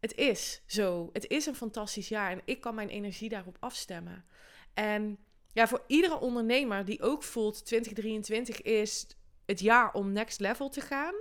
Het 0.00 0.14
is 0.14 0.62
zo. 0.66 1.10
Het 1.12 1.26
is 1.26 1.46
een 1.46 1.54
fantastisch 1.54 2.08
jaar 2.08 2.30
en 2.32 2.42
ik 2.44 2.60
kan 2.60 2.74
mijn 2.74 2.88
energie 2.88 3.28
daarop 3.28 3.56
afstemmen. 3.60 4.24
En 4.74 5.18
ja, 5.52 5.68
voor 5.68 5.84
iedere 5.86 6.20
ondernemer 6.20 6.84
die 6.84 7.02
ook 7.02 7.22
voelt 7.22 7.64
2023 7.64 8.62
is 8.62 9.06
het 9.46 9.60
jaar 9.60 9.92
om 9.92 10.12
next 10.12 10.40
level 10.40 10.68
te 10.68 10.80
gaan. 10.80 11.14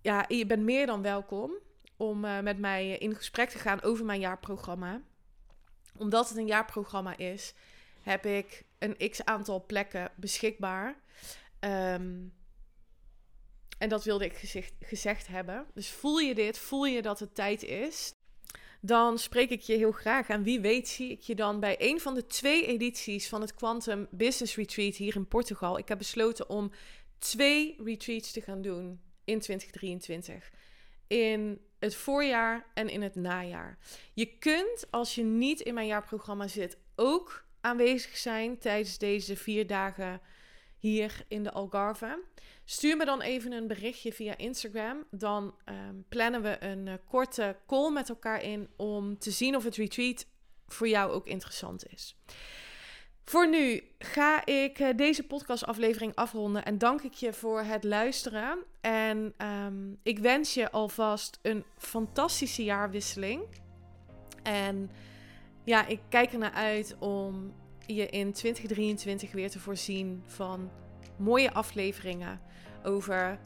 Ja, 0.00 0.24
je 0.28 0.46
bent 0.46 0.62
meer 0.62 0.86
dan 0.86 1.02
welkom 1.02 1.52
om 1.96 2.24
uh, 2.24 2.40
met 2.40 2.58
mij 2.58 2.98
in 2.98 3.14
gesprek 3.14 3.50
te 3.50 3.58
gaan 3.58 3.82
over 3.82 4.04
mijn 4.04 4.20
jaarprogramma. 4.20 5.02
Omdat 5.96 6.28
het 6.28 6.38
een 6.38 6.46
jaarprogramma 6.46 7.16
is, 7.16 7.54
heb 8.02 8.26
ik 8.26 8.64
een 8.78 9.10
x 9.10 9.24
aantal 9.24 9.66
plekken 9.66 10.10
beschikbaar. 10.16 10.96
Um, 11.60 12.36
en 13.78 13.88
dat 13.88 14.04
wilde 14.04 14.24
ik 14.24 14.64
gezegd 14.80 15.26
hebben. 15.26 15.66
Dus 15.74 15.90
voel 15.90 16.18
je 16.18 16.34
dit, 16.34 16.58
voel 16.58 16.86
je 16.86 17.02
dat 17.02 17.18
het 17.18 17.34
tijd 17.34 17.62
is, 17.62 18.14
dan 18.80 19.18
spreek 19.18 19.50
ik 19.50 19.60
je 19.60 19.76
heel 19.76 19.92
graag. 19.92 20.28
En 20.28 20.42
wie 20.42 20.60
weet 20.60 20.88
zie 20.88 21.10
ik 21.10 21.20
je 21.20 21.34
dan 21.34 21.60
bij 21.60 21.76
een 21.78 22.00
van 22.00 22.14
de 22.14 22.26
twee 22.26 22.66
edities 22.66 23.28
van 23.28 23.40
het 23.40 23.54
Quantum 23.54 24.06
Business 24.10 24.56
Retreat 24.56 24.94
hier 24.94 25.16
in 25.16 25.28
Portugal. 25.28 25.78
Ik 25.78 25.88
heb 25.88 25.98
besloten 25.98 26.48
om 26.48 26.70
twee 27.18 27.76
retreats 27.84 28.32
te 28.32 28.40
gaan 28.40 28.62
doen 28.62 29.00
in 29.24 29.40
2023. 29.40 30.50
In 31.06 31.60
het 31.78 31.94
voorjaar 31.94 32.66
en 32.74 32.88
in 32.88 33.02
het 33.02 33.14
najaar. 33.14 33.78
Je 34.14 34.38
kunt, 34.38 34.86
als 34.90 35.14
je 35.14 35.22
niet 35.22 35.60
in 35.60 35.74
mijn 35.74 35.86
jaarprogramma 35.86 36.48
zit, 36.48 36.78
ook 36.96 37.44
aanwezig 37.60 38.16
zijn 38.16 38.58
tijdens 38.58 38.98
deze 38.98 39.36
vier 39.36 39.66
dagen 39.66 40.20
hier 40.78 41.24
in 41.28 41.42
de 41.42 41.52
Algarve. 41.52 42.24
Stuur 42.64 42.96
me 42.96 43.04
dan 43.04 43.20
even 43.20 43.52
een 43.52 43.66
berichtje 43.66 44.12
via 44.12 44.36
Instagram. 44.36 45.04
Dan 45.10 45.54
um, 45.64 46.04
plannen 46.08 46.42
we 46.42 46.64
een 46.64 46.86
uh, 46.86 46.92
korte 47.06 47.56
call 47.66 47.92
met 47.92 48.08
elkaar 48.08 48.42
in 48.42 48.68
om 48.76 49.18
te 49.18 49.30
zien 49.30 49.56
of 49.56 49.64
het 49.64 49.76
retreat 49.76 50.26
voor 50.66 50.88
jou 50.88 51.12
ook 51.12 51.26
interessant 51.26 51.92
is. 51.92 52.16
Voor 53.24 53.48
nu 53.48 53.82
ga 53.98 54.46
ik 54.46 54.78
uh, 54.78 54.88
deze 54.96 55.22
podcastaflevering 55.22 56.14
afronden 56.14 56.64
en 56.64 56.78
dank 56.78 57.02
ik 57.02 57.14
je 57.14 57.32
voor 57.32 57.62
het 57.62 57.84
luisteren. 57.84 58.64
En 58.80 59.34
um, 59.38 59.98
ik 60.02 60.18
wens 60.18 60.54
je 60.54 60.70
alvast 60.70 61.38
een 61.42 61.64
fantastische 61.78 62.64
jaarwisseling. 62.64 63.42
En 64.42 64.90
ja, 65.64 65.86
ik 65.86 66.00
kijk 66.08 66.32
er 66.32 66.38
naar 66.38 66.52
uit 66.52 66.96
om 66.98 67.54
je 67.94 68.08
in 68.08 68.32
2023 68.32 69.32
weer 69.32 69.50
te 69.50 69.58
voorzien 69.58 70.22
van 70.26 70.70
mooie 71.16 71.52
afleveringen 71.52 72.40
over 72.82 73.38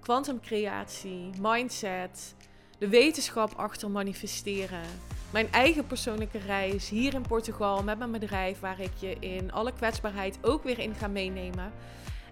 kwantumcreatie, 0.00 1.30
mindset, 1.40 2.34
de 2.78 2.88
wetenschap 2.88 3.52
achter 3.52 3.90
manifesteren. 3.90 4.84
Mijn 5.32 5.52
eigen 5.52 5.86
persoonlijke 5.86 6.38
reis 6.38 6.88
hier 6.88 7.14
in 7.14 7.22
Portugal 7.22 7.82
met 7.82 7.98
mijn 7.98 8.10
bedrijf, 8.10 8.60
waar 8.60 8.80
ik 8.80 8.94
je 8.94 9.16
in 9.18 9.52
alle 9.52 9.72
kwetsbaarheid 9.72 10.38
ook 10.42 10.62
weer 10.62 10.78
in 10.78 10.94
ga 10.94 11.08
meenemen. 11.08 11.72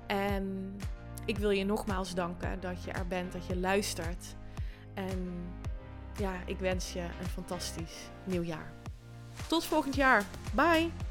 En 0.07 0.77
ik 1.25 1.39
wil 1.39 1.51
je 1.51 1.65
nogmaals 1.65 2.15
danken 2.15 2.61
dat 2.61 2.85
je 2.85 2.91
er 2.91 3.07
bent, 3.07 3.33
dat 3.33 3.47
je 3.47 3.57
luistert. 3.57 4.37
En 4.95 5.33
ja, 6.19 6.33
ik 6.47 6.59
wens 6.59 6.93
je 6.93 7.01
een 7.01 7.29
fantastisch 7.29 8.11
nieuw 8.25 8.43
jaar. 8.43 8.73
Tot 9.49 9.65
volgend 9.65 9.95
jaar. 9.95 10.25
Bye! 10.55 11.08